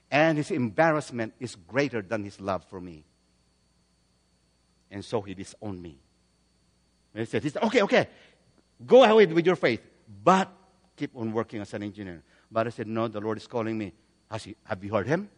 And 0.09 0.37
his 0.37 0.51
embarrassment 0.51 1.33
is 1.39 1.55
greater 1.55 2.01
than 2.01 2.23
his 2.23 2.39
love 2.39 2.63
for 2.65 2.81
me. 2.81 3.03
And 4.89 5.05
so 5.05 5.21
he 5.21 5.33
disowned 5.33 5.81
me. 5.81 5.97
And 7.13 7.27
he 7.27 7.39
said, 7.39 7.63
okay, 7.63 7.81
okay, 7.83 8.07
go 8.85 9.03
ahead 9.03 9.31
with 9.31 9.45
your 9.45 9.55
faith, 9.55 9.81
but 10.23 10.51
keep 10.97 11.15
on 11.15 11.31
working 11.33 11.61
as 11.61 11.73
an 11.73 11.83
engineer. 11.83 12.23
But 12.51 12.67
I 12.67 12.69
said, 12.69 12.87
No, 12.87 13.07
the 13.07 13.21
Lord 13.21 13.37
is 13.37 13.47
calling 13.47 13.77
me. 13.77 13.93
He, 14.39 14.55
have 14.63 14.83
you 14.83 14.93
heard 14.93 15.07
him? 15.07 15.29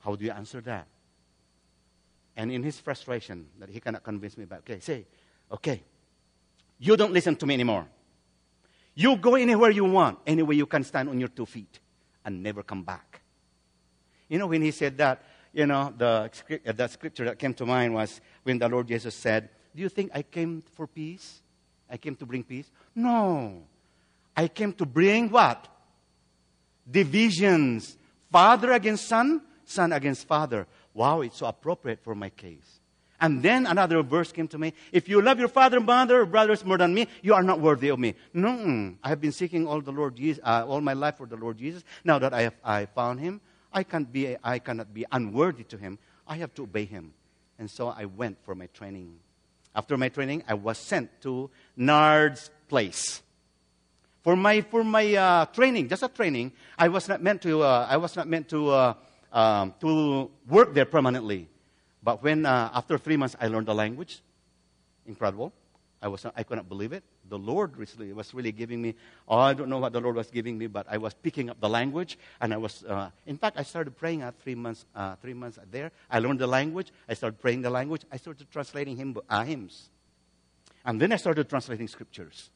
How 0.00 0.16
do 0.16 0.24
you 0.24 0.32
answer 0.32 0.60
that? 0.62 0.86
And 2.36 2.50
in 2.50 2.62
his 2.62 2.80
frustration 2.80 3.46
that 3.58 3.68
he 3.68 3.78
cannot 3.78 4.02
convince 4.02 4.36
me 4.36 4.46
back, 4.46 4.60
okay, 4.60 4.80
say, 4.80 5.04
okay, 5.50 5.82
you 6.78 6.96
don't 6.96 7.12
listen 7.12 7.36
to 7.36 7.46
me 7.46 7.54
anymore. 7.54 7.86
You 8.94 9.16
go 9.16 9.36
anywhere 9.36 9.70
you 9.70 9.84
want, 9.84 10.18
anywhere 10.26 10.54
you 10.54 10.66
can 10.66 10.82
stand 10.84 11.08
on 11.08 11.18
your 11.18 11.28
two 11.28 11.46
feet 11.46 11.78
and 12.24 12.42
never 12.42 12.62
come 12.62 12.82
back. 12.82 13.20
You 14.28 14.38
know, 14.38 14.46
when 14.46 14.62
he 14.62 14.70
said 14.70 14.96
that, 14.98 15.22
you 15.52 15.66
know, 15.66 15.92
the, 15.96 16.30
uh, 16.66 16.72
the 16.72 16.88
scripture 16.88 17.26
that 17.26 17.38
came 17.38 17.54
to 17.54 17.66
mind 17.66 17.94
was 17.94 18.20
when 18.42 18.58
the 18.58 18.68
Lord 18.68 18.88
Jesus 18.88 19.14
said, 19.14 19.50
Do 19.74 19.82
you 19.82 19.88
think 19.88 20.10
I 20.14 20.22
came 20.22 20.62
for 20.74 20.86
peace? 20.86 21.42
I 21.88 21.98
came 21.98 22.16
to 22.16 22.26
bring 22.26 22.42
peace? 22.42 22.70
No. 22.94 23.62
I 24.34 24.48
came 24.48 24.72
to 24.74 24.86
bring 24.86 25.30
what? 25.30 25.68
Divisions. 26.90 27.96
Father 28.30 28.72
against 28.72 29.06
son, 29.06 29.42
son 29.64 29.92
against 29.92 30.26
father. 30.26 30.66
Wow, 30.94 31.20
it's 31.20 31.38
so 31.38 31.46
appropriate 31.46 32.00
for 32.02 32.14
my 32.14 32.30
case. 32.30 32.80
And 33.20 33.40
then 33.40 33.66
another 33.66 34.02
verse 34.02 34.32
came 34.32 34.48
to 34.48 34.58
me. 34.58 34.74
If 34.90 35.08
you 35.08 35.22
love 35.22 35.38
your 35.38 35.48
father, 35.48 35.76
and 35.76 35.86
mother, 35.86 36.26
brothers 36.26 36.64
more 36.64 36.76
than 36.76 36.92
me, 36.92 37.06
you 37.22 37.34
are 37.34 37.42
not 37.44 37.60
worthy 37.60 37.88
of 37.88 38.00
me. 38.00 38.16
No, 38.34 38.94
I 39.02 39.10
have 39.10 39.20
been 39.20 39.30
seeking 39.30 39.66
all 39.66 39.80
the 39.80 39.92
Lord 39.92 40.16
Jesus, 40.16 40.42
uh, 40.44 40.64
all 40.66 40.80
my 40.80 40.92
life 40.92 41.18
for 41.18 41.26
the 41.26 41.36
Lord 41.36 41.56
Jesus. 41.56 41.84
Now 42.02 42.18
that 42.18 42.34
I 42.34 42.42
have 42.42 42.54
I 42.64 42.86
found 42.86 43.20
him, 43.20 43.40
I, 43.72 43.84
can't 43.84 44.12
be, 44.12 44.36
I 44.42 44.58
cannot 44.58 44.92
be 44.92 45.06
unworthy 45.12 45.62
to 45.64 45.76
him. 45.76 46.00
I 46.26 46.36
have 46.38 46.52
to 46.54 46.64
obey 46.64 46.84
him. 46.84 47.14
And 47.60 47.70
so 47.70 47.88
I 47.88 48.06
went 48.06 48.38
for 48.44 48.56
my 48.56 48.66
training. 48.74 49.14
After 49.74 49.96
my 49.96 50.08
training, 50.08 50.42
I 50.48 50.54
was 50.54 50.78
sent 50.78 51.22
to 51.22 51.48
Nard's 51.76 52.50
place. 52.68 53.22
For 54.22 54.36
my, 54.36 54.60
for 54.60 54.84
my 54.84 55.14
uh, 55.14 55.46
training, 55.46 55.88
just 55.88 56.04
a 56.04 56.08
training, 56.08 56.52
I 56.78 56.88
was 56.88 57.08
not 57.08 57.22
meant 57.22 57.42
to, 57.42 57.62
uh, 57.62 57.86
I 57.90 57.96
was 57.96 58.14
not 58.14 58.28
meant 58.28 58.48
to, 58.50 58.70
uh, 58.70 58.94
um, 59.32 59.74
to 59.80 60.30
work 60.48 60.74
there 60.74 60.84
permanently. 60.84 61.48
But 62.02 62.22
when, 62.22 62.46
uh, 62.46 62.70
after 62.72 62.98
three 62.98 63.16
months, 63.16 63.34
I 63.40 63.48
learned 63.48 63.66
the 63.66 63.74
language, 63.74 64.20
incredible. 65.06 65.52
I, 66.00 66.08
was 66.08 66.24
not, 66.24 66.34
I 66.36 66.42
couldn't 66.42 66.68
believe 66.68 66.92
it. 66.92 67.04
The 67.28 67.38
Lord 67.38 67.76
was 67.76 68.34
really 68.34 68.52
giving 68.52 68.82
me, 68.82 68.94
oh, 69.28 69.38
I 69.38 69.54
don't 69.54 69.68
know 69.68 69.78
what 69.78 69.92
the 69.92 70.00
Lord 70.00 70.16
was 70.16 70.30
giving 70.30 70.58
me, 70.58 70.66
but 70.66 70.86
I 70.90 70.98
was 70.98 71.14
picking 71.14 71.48
up 71.48 71.60
the 71.60 71.68
language. 71.68 72.18
And 72.40 72.52
I 72.52 72.56
was, 72.56 72.84
uh, 72.84 73.10
in 73.26 73.38
fact, 73.38 73.58
I 73.58 73.62
started 73.62 73.96
praying 73.96 74.22
at 74.22 74.38
three 74.40 74.56
months, 74.56 74.84
uh, 74.94 75.14
three 75.16 75.34
months 75.34 75.58
there. 75.70 75.92
I 76.10 76.18
learned 76.18 76.40
the 76.40 76.46
language. 76.46 76.92
I 77.08 77.14
started 77.14 77.40
praying 77.40 77.62
the 77.62 77.70
language. 77.70 78.02
I 78.10 78.16
started 78.16 78.50
translating 78.50 78.96
hymn, 78.96 79.16
uh, 79.28 79.44
hymns. 79.44 79.90
And 80.84 81.00
then 81.00 81.12
I 81.12 81.16
started 81.16 81.48
translating 81.48 81.86
scriptures. 81.88 82.50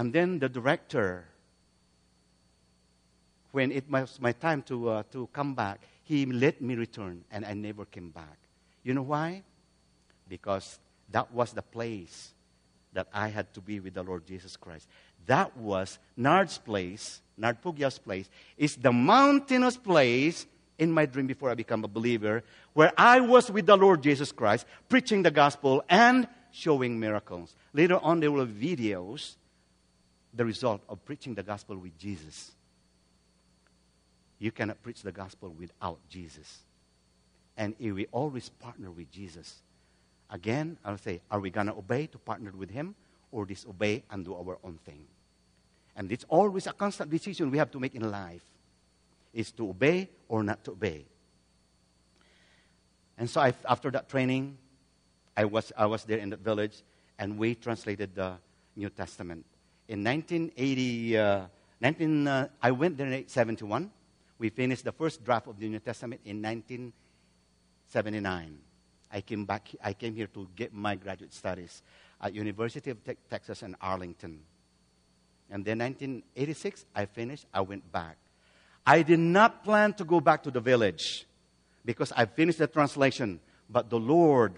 And 0.00 0.14
then 0.14 0.38
the 0.38 0.48
director, 0.48 1.26
when 3.52 3.70
it 3.70 3.84
was 3.90 4.18
my 4.18 4.32
time 4.32 4.62
to, 4.62 4.88
uh, 4.88 5.02
to 5.12 5.28
come 5.30 5.54
back, 5.54 5.82
he 6.04 6.24
let 6.24 6.62
me 6.62 6.74
return, 6.74 7.22
and 7.30 7.44
I 7.44 7.52
never 7.52 7.84
came 7.84 8.08
back. 8.08 8.38
You 8.82 8.94
know 8.94 9.02
why? 9.02 9.42
Because 10.26 10.78
that 11.10 11.30
was 11.34 11.52
the 11.52 11.60
place 11.60 12.32
that 12.94 13.08
I 13.12 13.28
had 13.28 13.52
to 13.52 13.60
be 13.60 13.78
with 13.78 13.92
the 13.92 14.02
Lord 14.02 14.26
Jesus 14.26 14.56
Christ. 14.56 14.88
That 15.26 15.54
was 15.54 15.98
Nard's 16.16 16.56
place, 16.56 17.20
Nard 17.36 17.60
Pugyao's 17.60 17.98
place, 17.98 18.30
is 18.56 18.76
the 18.76 18.92
mountainous 18.92 19.76
place 19.76 20.46
in 20.78 20.90
my 20.90 21.04
dream 21.04 21.26
before 21.26 21.50
I 21.50 21.54
became 21.54 21.84
a 21.84 21.88
believer, 21.88 22.42
where 22.72 22.94
I 22.96 23.20
was 23.20 23.50
with 23.50 23.66
the 23.66 23.76
Lord 23.76 24.02
Jesus 24.02 24.32
Christ, 24.32 24.64
preaching 24.88 25.22
the 25.22 25.30
gospel 25.30 25.84
and 25.90 26.26
showing 26.52 26.98
miracles. 26.98 27.54
Later 27.74 27.98
on, 27.98 28.20
there 28.20 28.32
were 28.32 28.46
videos, 28.46 29.36
the 30.34 30.44
result 30.44 30.82
of 30.88 31.04
preaching 31.04 31.34
the 31.34 31.42
gospel 31.42 31.76
with 31.76 31.98
Jesus. 31.98 32.52
You 34.38 34.52
cannot 34.52 34.82
preach 34.82 35.02
the 35.02 35.12
gospel 35.12 35.50
without 35.50 35.98
Jesus. 36.08 36.60
And 37.56 37.74
if 37.78 37.94
we 37.94 38.06
always 38.06 38.48
partner 38.48 38.90
with 38.90 39.10
Jesus, 39.10 39.62
Again, 40.30 40.78
I'll 40.84 40.98
say, 40.98 41.20
are 41.30 41.40
we 41.40 41.50
going 41.50 41.66
to 41.66 41.74
obey 41.74 42.06
to 42.06 42.18
partner 42.18 42.52
with 42.56 42.70
Him 42.70 42.94
or 43.32 43.44
disobey 43.44 44.04
and 44.10 44.24
do 44.24 44.34
our 44.34 44.58
own 44.62 44.78
thing? 44.84 45.06
And 45.96 46.10
it's 46.12 46.24
always 46.28 46.66
a 46.68 46.72
constant 46.72 47.10
decision 47.10 47.50
we 47.50 47.58
have 47.58 47.70
to 47.72 47.80
make 47.80 47.94
in 47.94 48.08
life 48.10 48.44
is 49.34 49.50
to 49.52 49.68
obey 49.68 50.08
or 50.28 50.42
not 50.42 50.64
to 50.64 50.70
obey. 50.72 51.04
And 53.18 53.28
so 53.28 53.40
I, 53.40 53.52
after 53.68 53.90
that 53.90 54.08
training, 54.08 54.56
I 55.36 55.44
was, 55.44 55.72
I 55.76 55.86
was 55.86 56.04
there 56.04 56.18
in 56.18 56.30
that 56.30 56.40
village 56.40 56.82
and 57.18 57.36
we 57.36 57.54
translated 57.56 58.14
the 58.14 58.34
New 58.76 58.88
Testament. 58.88 59.44
In 59.90 60.02
1980, 60.04 61.18
uh, 61.18 61.46
19, 61.80 62.28
uh, 62.28 62.46
I 62.62 62.70
went 62.70 62.96
there 62.96 63.08
in 63.08 63.12
1971. 63.12 63.90
We 64.38 64.50
finished 64.50 64.84
the 64.84 64.92
first 64.92 65.24
draft 65.24 65.48
of 65.48 65.58
the 65.58 65.68
New 65.68 65.80
Testament 65.80 66.20
in 66.24 66.40
1979. 66.40 68.58
I 69.12 69.20
came 69.20 69.44
back, 69.44 69.68
I 69.82 69.94
came 69.94 70.14
here 70.14 70.28
to 70.28 70.48
get 70.54 70.72
my 70.72 70.94
graduate 70.94 71.34
studies 71.34 71.82
at 72.20 72.32
University 72.32 72.90
of 72.90 73.02
te- 73.02 73.16
Texas 73.28 73.64
in 73.64 73.74
Arlington. 73.80 74.38
And 75.50 75.64
then 75.64 75.80
1986, 75.80 76.86
I 76.94 77.06
finished, 77.06 77.46
I 77.52 77.62
went 77.62 77.90
back. 77.90 78.16
I 78.86 79.02
did 79.02 79.18
not 79.18 79.64
plan 79.64 79.92
to 79.94 80.04
go 80.04 80.20
back 80.20 80.44
to 80.44 80.52
the 80.52 80.60
village 80.60 81.26
because 81.84 82.12
I 82.12 82.26
finished 82.26 82.58
the 82.58 82.68
translation. 82.68 83.40
But 83.68 83.90
the 83.90 83.98
Lord, 83.98 84.54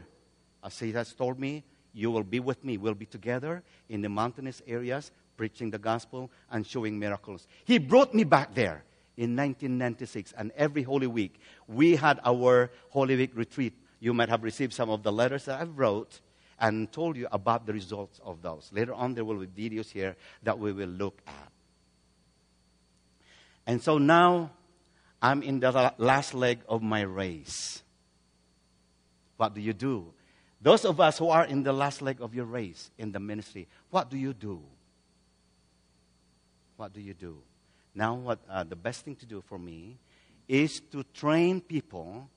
as 0.62 0.78
He 0.78 0.92
has 0.92 1.14
told 1.14 1.38
me, 1.38 1.64
you 1.94 2.10
will 2.10 2.22
be 2.22 2.40
with 2.40 2.64
me. 2.64 2.76
We'll 2.76 2.94
be 2.94 3.06
together 3.06 3.62
in 3.88 4.02
the 4.02 4.08
mountainous 4.08 4.62
areas, 4.66 5.10
preaching 5.36 5.70
the 5.70 5.78
gospel 5.78 6.30
and 6.50 6.66
showing 6.66 6.98
miracles. 6.98 7.46
He 7.64 7.78
brought 7.78 8.14
me 8.14 8.24
back 8.24 8.54
there 8.54 8.84
in 9.16 9.36
1996, 9.36 10.32
and 10.38 10.52
every 10.56 10.82
Holy 10.82 11.06
Week, 11.06 11.38
we 11.68 11.96
had 11.96 12.20
our 12.24 12.70
Holy 12.90 13.16
Week 13.16 13.30
retreat 13.34 13.74
you 14.00 14.12
might 14.12 14.28
have 14.28 14.42
received 14.42 14.72
some 14.72 14.90
of 14.90 15.04
the 15.04 15.12
letters 15.12 15.44
that 15.44 15.60
I've 15.60 15.78
wrote 15.78 16.20
and 16.58 16.90
told 16.90 17.16
you 17.16 17.28
about 17.30 17.66
the 17.66 17.72
results 17.72 18.20
of 18.24 18.42
those. 18.42 18.68
Later 18.72 18.94
on, 18.94 19.14
there 19.14 19.24
will 19.24 19.44
be 19.46 19.68
videos 19.68 19.90
here 19.90 20.16
that 20.42 20.58
we 20.58 20.72
will 20.72 20.88
look 20.88 21.20
at. 21.26 21.52
And 23.64 23.80
so 23.80 23.98
now 23.98 24.50
I'm 25.20 25.42
in 25.42 25.60
the 25.60 25.94
last 25.98 26.34
leg 26.34 26.60
of 26.68 26.82
my 26.82 27.02
race. 27.02 27.82
What 29.36 29.54
do 29.54 29.60
you 29.60 29.72
do? 29.72 30.12
Those 30.60 30.84
of 30.84 31.00
us 31.00 31.18
who 31.18 31.28
are 31.28 31.44
in 31.44 31.62
the 31.62 31.72
last 31.72 32.02
leg 32.02 32.20
of 32.20 32.34
your 32.34 32.44
race 32.44 32.90
in 32.98 33.12
the 33.12 33.20
ministry, 33.20 33.68
what 33.90 34.10
do 34.10 34.16
you 34.16 34.34
do? 34.34 34.62
What 36.82 36.92
do 36.92 37.00
you 37.00 37.14
do? 37.14 37.38
Now, 37.94 38.14
what 38.14 38.40
uh, 38.50 38.64
the 38.64 38.74
best 38.74 39.04
thing 39.04 39.14
to 39.22 39.24
do 39.24 39.40
for 39.40 39.56
me 39.56 39.98
is 40.48 40.80
to 40.90 41.04
train 41.14 41.60
people 41.60 42.28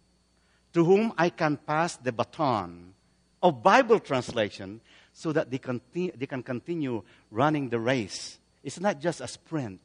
to 0.72 0.86
whom 0.86 1.14
I 1.18 1.32
can 1.32 1.58
pass 1.58 1.98
the 1.98 2.12
baton 2.12 2.94
of 3.42 3.64
Bible 3.64 4.00
translation 4.00 4.82
so 5.14 5.32
that 5.32 5.50
they, 5.50 5.58
conti- 5.58 6.12
they 6.16 6.28
can 6.28 6.44
continue 6.44 7.02
running 7.32 7.70
the 7.70 7.80
race. 7.80 8.38
It's 8.64 8.80
not 8.80 9.00
just 9.00 9.20
a 9.20 9.28
sprint, 9.28 9.82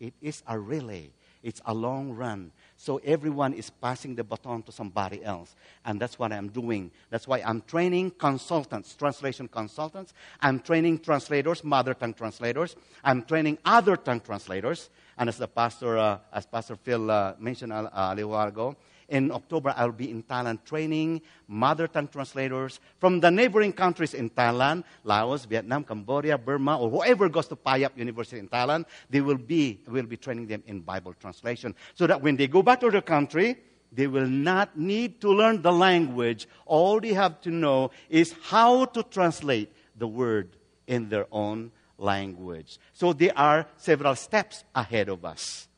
it 0.00 0.14
is 0.20 0.42
a 0.48 0.58
relay, 0.58 1.10
it's 1.44 1.62
a 1.64 1.72
long 1.72 2.10
run. 2.14 2.50
So 2.84 3.00
everyone 3.02 3.54
is 3.54 3.70
passing 3.70 4.14
the 4.14 4.22
baton 4.22 4.62
to 4.64 4.70
somebody 4.70 5.24
else. 5.24 5.56
And 5.86 5.98
that's 5.98 6.18
what 6.18 6.34
I'm 6.34 6.48
doing. 6.48 6.90
That's 7.08 7.26
why 7.26 7.40
I'm 7.40 7.62
training 7.62 8.10
consultants, 8.10 8.94
translation 8.94 9.48
consultants. 9.48 10.12
I'm 10.42 10.60
training 10.60 10.98
translators, 10.98 11.64
mother 11.64 11.94
tongue 11.94 12.12
translators. 12.12 12.76
I'm 13.02 13.22
training 13.22 13.56
other 13.64 13.96
tongue 13.96 14.20
translators. 14.20 14.90
And 15.16 15.30
as 15.30 15.38
the 15.38 15.48
pastor, 15.48 15.96
uh, 15.96 16.18
as 16.30 16.44
Pastor 16.44 16.76
Phil 16.76 17.10
uh, 17.10 17.32
mentioned 17.38 17.72
a, 17.72 17.90
a 17.90 18.14
little 18.14 18.32
while 18.32 18.48
ago, 18.48 18.76
in 19.08 19.30
October, 19.30 19.74
I'll 19.76 19.92
be 19.92 20.10
in 20.10 20.22
Thailand 20.22 20.64
training 20.64 21.22
mother 21.48 21.86
tongue 21.86 22.08
translators 22.08 22.80
from 22.98 23.20
the 23.20 23.30
neighboring 23.30 23.72
countries 23.72 24.14
in 24.14 24.30
Thailand, 24.30 24.84
Laos, 25.04 25.44
Vietnam, 25.44 25.84
Cambodia, 25.84 26.38
Burma, 26.38 26.78
or 26.78 26.90
whoever 26.90 27.28
goes 27.28 27.48
to 27.48 27.56
Payap 27.56 27.96
University 27.96 28.38
in 28.38 28.48
Thailand, 28.48 28.86
they 29.10 29.20
will 29.20 29.38
be, 29.38 29.80
will 29.86 30.06
be 30.06 30.16
training 30.16 30.46
them 30.46 30.62
in 30.66 30.80
Bible 30.80 31.14
translation. 31.14 31.74
So 31.94 32.06
that 32.06 32.22
when 32.22 32.36
they 32.36 32.46
go 32.46 32.62
back 32.62 32.80
to 32.80 32.90
their 32.90 33.02
country, 33.02 33.56
they 33.92 34.06
will 34.06 34.26
not 34.26 34.76
need 34.76 35.20
to 35.20 35.30
learn 35.30 35.62
the 35.62 35.72
language. 35.72 36.48
All 36.66 37.00
they 37.00 37.12
have 37.12 37.40
to 37.42 37.50
know 37.50 37.90
is 38.08 38.34
how 38.42 38.86
to 38.86 39.02
translate 39.04 39.72
the 39.96 40.08
word 40.08 40.56
in 40.86 41.08
their 41.08 41.26
own 41.30 41.70
language. 41.98 42.78
So 42.92 43.12
there 43.12 43.36
are 43.36 43.66
several 43.76 44.16
steps 44.16 44.64
ahead 44.74 45.08
of 45.08 45.24
us. 45.24 45.68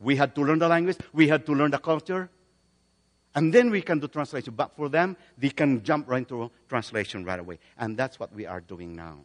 We 0.00 0.16
had 0.16 0.34
to 0.34 0.42
learn 0.42 0.58
the 0.58 0.68
language, 0.68 0.96
we 1.12 1.28
had 1.28 1.46
to 1.46 1.52
learn 1.52 1.70
the 1.70 1.78
culture, 1.78 2.28
and 3.34 3.52
then 3.52 3.70
we 3.70 3.80
can 3.80 3.98
do 3.98 4.08
translation. 4.08 4.54
But 4.54 4.76
for 4.76 4.88
them, 4.88 5.16
they 5.38 5.50
can 5.50 5.82
jump 5.82 6.08
right 6.08 6.18
into 6.18 6.50
translation 6.68 7.24
right 7.24 7.40
away. 7.40 7.58
And 7.78 7.96
that's 7.96 8.20
what 8.20 8.32
we 8.34 8.46
are 8.46 8.60
doing 8.60 8.94
now. 8.94 9.20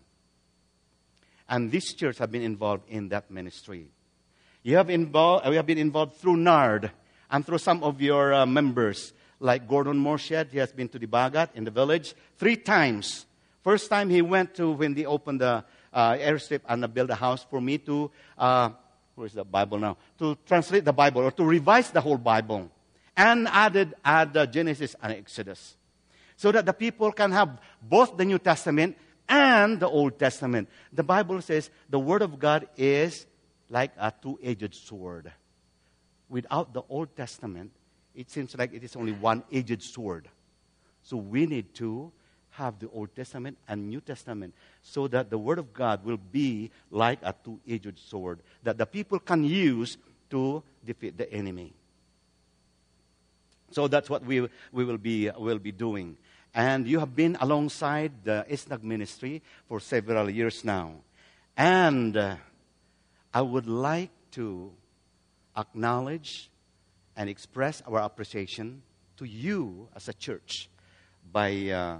And 1.49 1.71
this 1.71 1.93
church 1.93 2.17
have 2.19 2.31
been 2.31 2.41
involved 2.41 2.83
in 2.89 3.09
that 3.09 3.29
ministry. 3.31 3.87
You 4.63 4.77
have 4.77 4.89
involved, 4.89 5.47
we 5.47 5.55
have 5.55 5.65
been 5.65 5.77
involved 5.77 6.17
through 6.17 6.37
NARD 6.37 6.91
and 7.31 7.45
through 7.45 7.59
some 7.59 7.83
of 7.83 8.01
your 8.01 8.33
uh, 8.33 8.45
members, 8.45 9.13
like 9.39 9.67
Gordon 9.67 9.97
Morshed. 9.97 10.51
He 10.51 10.57
has 10.57 10.71
been 10.71 10.89
to 10.89 10.99
Dibagat 10.99 11.49
in 11.55 11.63
the 11.63 11.71
village 11.71 12.15
three 12.37 12.57
times. 12.57 13.25
First 13.63 13.89
time 13.89 14.09
he 14.09 14.21
went 14.21 14.55
to 14.55 14.71
when 14.71 14.93
they 14.93 15.05
opened 15.05 15.41
the 15.41 15.63
uh, 15.93 16.13
airstrip 16.13 16.61
and 16.67 16.93
built 16.93 17.09
a 17.09 17.15
house 17.15 17.45
for 17.49 17.59
me 17.61 17.77
to, 17.79 18.11
uh, 18.37 18.69
where's 19.15 19.33
the 19.33 19.43
Bible 19.43 19.79
now? 19.79 19.97
To 20.19 20.37
translate 20.45 20.85
the 20.85 20.93
Bible 20.93 21.21
or 21.21 21.31
to 21.31 21.43
revise 21.43 21.91
the 21.91 22.01
whole 22.01 22.17
Bible 22.17 22.71
and 23.17 23.47
added 23.47 23.95
at 24.05 24.31
the 24.31 24.45
Genesis 24.45 24.95
and 25.01 25.11
Exodus. 25.11 25.75
So 26.37 26.51
that 26.51 26.67
the 26.67 26.73
people 26.73 27.11
can 27.11 27.31
have 27.31 27.59
both 27.81 28.15
the 28.15 28.23
New 28.23 28.37
Testament 28.37 28.95
and 29.27 29.79
the 29.79 29.89
Old 29.89 30.19
Testament. 30.19 30.69
The 30.93 31.03
Bible 31.03 31.41
says 31.41 31.71
the 31.89 31.99
Word 31.99 32.21
of 32.21 32.37
God 32.39 32.67
is 32.77 33.25
like 33.69 33.91
a 33.97 34.13
two 34.21 34.39
edged 34.41 34.75
sword. 34.75 35.31
Without 36.29 36.73
the 36.73 36.83
Old 36.89 37.15
Testament, 37.17 37.71
it 38.13 38.29
seems 38.29 38.55
like 38.55 38.73
it 38.73 38.83
is 38.83 38.95
only 38.95 39.13
one 39.13 39.43
edged 39.51 39.81
sword. 39.81 40.29
So 41.01 41.17
we 41.17 41.45
need 41.45 41.73
to 41.75 42.11
have 42.51 42.79
the 42.79 42.89
Old 42.89 43.15
Testament 43.15 43.57
and 43.67 43.87
New 43.87 44.01
Testament 44.01 44.53
so 44.81 45.07
that 45.07 45.29
the 45.29 45.37
Word 45.37 45.59
of 45.59 45.73
God 45.73 46.03
will 46.05 46.17
be 46.17 46.69
like 46.91 47.19
a 47.23 47.33
two 47.43 47.59
edged 47.67 47.97
sword 47.97 48.39
that 48.63 48.77
the 48.77 48.85
people 48.85 49.19
can 49.19 49.43
use 49.43 49.97
to 50.29 50.63
defeat 50.85 51.17
the 51.17 51.31
enemy. 51.31 51.73
So 53.71 53.87
that's 53.87 54.09
what 54.09 54.25
we, 54.25 54.47
we 54.71 54.85
will, 54.85 54.97
be, 54.97 55.29
will 55.37 55.59
be 55.59 55.71
doing. 55.71 56.17
And 56.53 56.87
you 56.87 56.99
have 56.99 57.15
been 57.15 57.37
alongside 57.39 58.23
the 58.23 58.45
ISNAG 58.49 58.83
ministry 58.83 59.41
for 59.67 59.79
several 59.79 60.29
years 60.29 60.63
now. 60.63 60.93
And 61.55 62.15
uh, 62.15 62.35
I 63.33 63.41
would 63.41 63.67
like 63.67 64.11
to 64.31 64.71
acknowledge 65.55 66.49
and 67.15 67.29
express 67.29 67.81
our 67.87 67.99
appreciation 67.99 68.81
to 69.17 69.25
you 69.25 69.89
as 69.95 70.07
a 70.07 70.13
church 70.13 70.69
by 71.31 71.69
uh, 71.69 71.97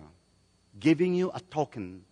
giving 0.79 1.15
you 1.15 1.31
a 1.33 1.39
token 1.39 2.03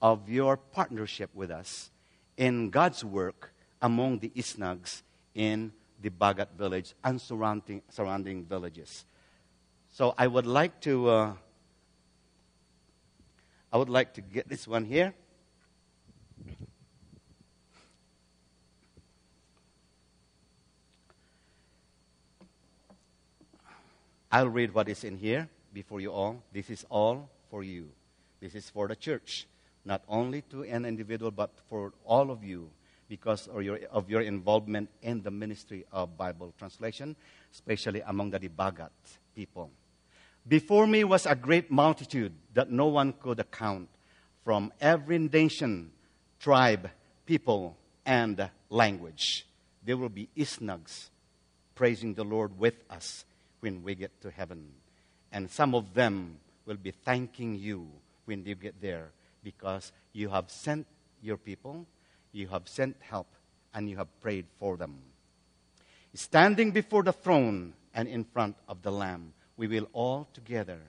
of 0.00 0.28
your 0.28 0.56
partnership 0.56 1.30
with 1.34 1.50
us 1.50 1.90
in 2.36 2.70
God's 2.70 3.04
work 3.04 3.52
among 3.82 4.18
the 4.18 4.30
Isnags 4.30 5.02
in 5.34 5.72
Dibagat 6.02 6.48
village 6.56 6.94
and 7.04 7.20
surrounding, 7.20 7.82
surrounding 7.90 8.44
villages. 8.44 9.04
So 9.90 10.14
I 10.16 10.26
would 10.26 10.46
like 10.46 10.80
to 10.82 11.08
uh, 11.08 11.32
I 13.72 13.76
would 13.76 13.88
like 13.88 14.14
to 14.14 14.20
get 14.20 14.48
this 14.48 14.66
one 14.66 14.84
here. 14.84 15.14
I'll 24.32 24.48
read 24.48 24.72
what 24.72 24.88
is 24.88 25.02
in 25.02 25.16
here 25.16 25.48
before 25.72 26.00
you 26.00 26.12
all. 26.12 26.42
This 26.52 26.70
is 26.70 26.86
all 26.88 27.28
for 27.50 27.64
you. 27.64 27.90
This 28.40 28.54
is 28.54 28.70
for 28.70 28.86
the 28.86 28.94
church, 28.94 29.46
not 29.84 30.02
only 30.08 30.42
to 30.50 30.62
an 30.62 30.84
individual, 30.84 31.32
but 31.32 31.50
for 31.68 31.92
all 32.04 32.30
of 32.30 32.44
you 32.44 32.70
because 33.10 33.48
of 33.48 33.60
your, 33.64 33.80
of 33.90 34.08
your 34.08 34.20
involvement 34.20 34.88
in 35.02 35.20
the 35.20 35.32
ministry 35.32 35.84
of 35.90 36.16
Bible 36.16 36.54
translation, 36.56 37.16
especially 37.52 38.00
among 38.06 38.30
the 38.30 38.38
Dibagat 38.38 38.90
people. 39.34 39.68
Before 40.46 40.86
me 40.86 41.02
was 41.02 41.26
a 41.26 41.34
great 41.34 41.72
multitude 41.72 42.32
that 42.54 42.70
no 42.70 42.86
one 42.86 43.12
could 43.12 43.40
account 43.40 43.88
from 44.44 44.72
every 44.80 45.18
nation, 45.18 45.90
tribe, 46.38 46.88
people, 47.26 47.76
and 48.06 48.48
language. 48.70 49.44
There 49.84 49.96
will 49.96 50.08
be 50.08 50.28
isnags 50.36 51.10
praising 51.74 52.14
the 52.14 52.24
Lord 52.24 52.58
with 52.60 52.74
us 52.88 53.24
when 53.58 53.82
we 53.82 53.96
get 53.96 54.20
to 54.22 54.30
heaven. 54.30 54.68
And 55.32 55.50
some 55.50 55.74
of 55.74 55.94
them 55.94 56.38
will 56.64 56.76
be 56.76 56.92
thanking 56.92 57.56
you 57.56 57.88
when 58.26 58.44
you 58.44 58.54
get 58.54 58.80
there 58.80 59.08
because 59.42 59.90
you 60.12 60.28
have 60.28 60.48
sent 60.48 60.86
your 61.22 61.36
people 61.36 61.86
you 62.32 62.48
have 62.48 62.68
sent 62.68 62.96
help 63.00 63.28
and 63.74 63.88
you 63.88 63.96
have 63.96 64.20
prayed 64.20 64.46
for 64.58 64.76
them. 64.76 64.98
Standing 66.14 66.70
before 66.72 67.02
the 67.02 67.12
throne 67.12 67.74
and 67.94 68.08
in 68.08 68.24
front 68.24 68.56
of 68.68 68.82
the 68.82 68.90
Lamb, 68.90 69.32
we 69.56 69.66
will 69.66 69.88
all 69.92 70.28
together, 70.32 70.80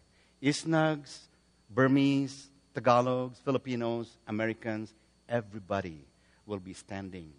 Isnags, 0.41 1.27
Burmese, 1.69 2.49
Tagalogs, 2.73 3.37
Filipinos, 3.43 4.17
Americans, 4.27 4.93
everybody 5.27 6.05
will 6.45 6.59
be 6.59 6.73
standing 6.73 7.31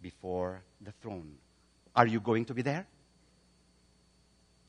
before 0.00 0.62
the 0.80 0.92
throne. 1.02 1.34
Are 1.94 2.06
you 2.06 2.20
going 2.20 2.44
to 2.46 2.54
be 2.54 2.62
there? 2.62 2.86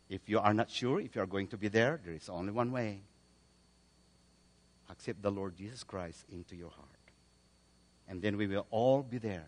If 0.09 0.27
you 0.27 0.39
are 0.39 0.53
not 0.53 0.69
sure 0.69 0.99
if 0.99 1.15
you 1.15 1.21
are 1.21 1.27
going 1.27 1.47
to 1.47 1.57
be 1.57 1.67
there, 1.67 1.99
there 2.03 2.13
is 2.13 2.29
only 2.29 2.51
one 2.51 2.71
way. 2.71 3.01
Accept 4.89 5.21
the 5.21 5.31
Lord 5.31 5.55
Jesus 5.55 5.83
Christ 5.83 6.25
into 6.31 6.55
your 6.55 6.71
heart. 6.71 6.98
And 8.09 8.21
then 8.21 8.35
we 8.35 8.47
will 8.47 8.65
all 8.71 9.03
be 9.03 9.19
there. 9.19 9.45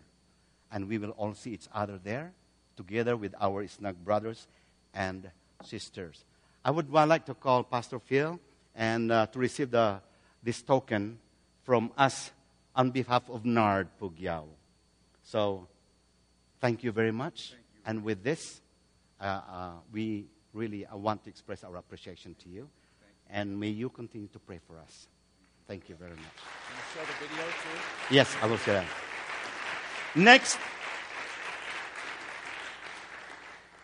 And 0.70 0.88
we 0.88 0.96
will 0.96 1.10
all 1.10 1.34
see 1.34 1.50
each 1.50 1.68
other 1.74 1.98
there 2.02 2.32
together 2.76 3.16
with 3.16 3.34
our 3.38 3.62
Isnag 3.62 3.96
brothers 3.96 4.46
and 4.94 5.30
sisters. 5.62 6.24
I 6.64 6.70
would 6.70 6.90
like 6.90 7.26
to 7.26 7.34
call 7.34 7.64
Pastor 7.64 7.98
Phil 7.98 8.38
and 8.74 9.12
uh, 9.12 9.26
to 9.26 9.38
receive 9.38 9.70
the, 9.70 10.00
this 10.42 10.62
token 10.62 11.18
from 11.64 11.92
us 11.98 12.30
on 12.74 12.90
behalf 12.90 13.28
of 13.28 13.42
NARD 13.42 13.88
Pugyao. 14.00 14.46
So, 15.24 15.68
thank 16.60 16.82
you 16.82 16.92
very 16.92 17.12
much. 17.12 17.54
And 17.84 18.02
with 18.02 18.22
this, 18.22 18.60
uh, 19.20 19.24
uh, 19.24 19.70
we 19.92 20.26
really 20.52 20.86
uh, 20.86 20.96
want 20.96 21.24
to 21.24 21.30
express 21.30 21.64
our 21.64 21.76
appreciation 21.76 22.34
to 22.42 22.48
you. 22.48 22.68
And 23.30 23.58
may 23.58 23.68
you 23.68 23.88
continue 23.88 24.28
to 24.28 24.38
pray 24.38 24.60
for 24.66 24.78
us. 24.78 25.08
Thank 25.66 25.88
you 25.88 25.94
very 25.94 26.10
much. 26.10 26.61
Show 26.94 27.00
the 27.00 27.26
video 27.26 27.44
too? 27.44 28.14
Yes, 28.14 28.36
I 28.42 28.46
will 28.46 28.58
share 28.58 28.74
that. 28.74 28.86
Next, 30.14 30.58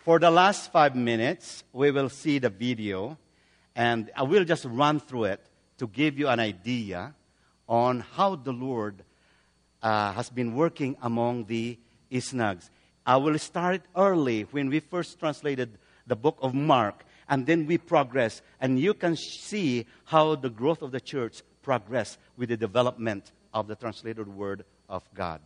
for 0.05 0.19
the 0.19 0.31
last 0.31 0.71
five 0.71 0.95
minutes, 0.95 1.65
we 1.73 1.91
will 1.91 2.11
see 2.11 2.39
the 2.39 2.51
video, 2.51 3.17
and 3.75 4.11
I 4.15 4.25
will 4.25 4.45
just 4.45 4.67
run 4.67 5.01
through 5.01 5.25
it 5.25 5.41
to 5.79 5.87
give 5.87 6.19
you 6.19 6.29
an 6.29 6.39
idea 6.39 7.15
on 7.67 8.01
how 8.01 8.37
the 8.37 8.53
Lord 8.53 9.03
uh, 9.83 10.13
has 10.13 10.29
been 10.29 10.55
working 10.55 10.95
among 11.01 11.47
the 11.47 11.79
Isnags. 12.13 12.69
I 13.07 13.17
will 13.17 13.39
start 13.39 13.81
early 13.97 14.43
when 14.51 14.69
we 14.69 14.81
first 14.81 15.19
translated 15.19 15.79
the 16.07 16.17
book 16.17 16.37
of 16.43 16.53
Mark, 16.53 17.07
and 17.27 17.47
then 17.47 17.67
we 17.67 17.79
progress, 17.79 18.43
and 18.61 18.79
you 18.79 18.93
can 18.93 19.17
see 19.17 19.87
how 20.05 20.35
the 20.35 20.51
growth 20.51 20.83
of 20.83 20.93
the 20.93 21.01
church 21.01 21.43
progress 21.69 22.17
with 22.39 22.49
the 22.49 22.57
development 22.57 23.33
of 23.53 23.69
the 23.69 23.77
translated 23.77 24.27
word 24.27 24.65
of 24.89 25.03
God. 25.15 25.39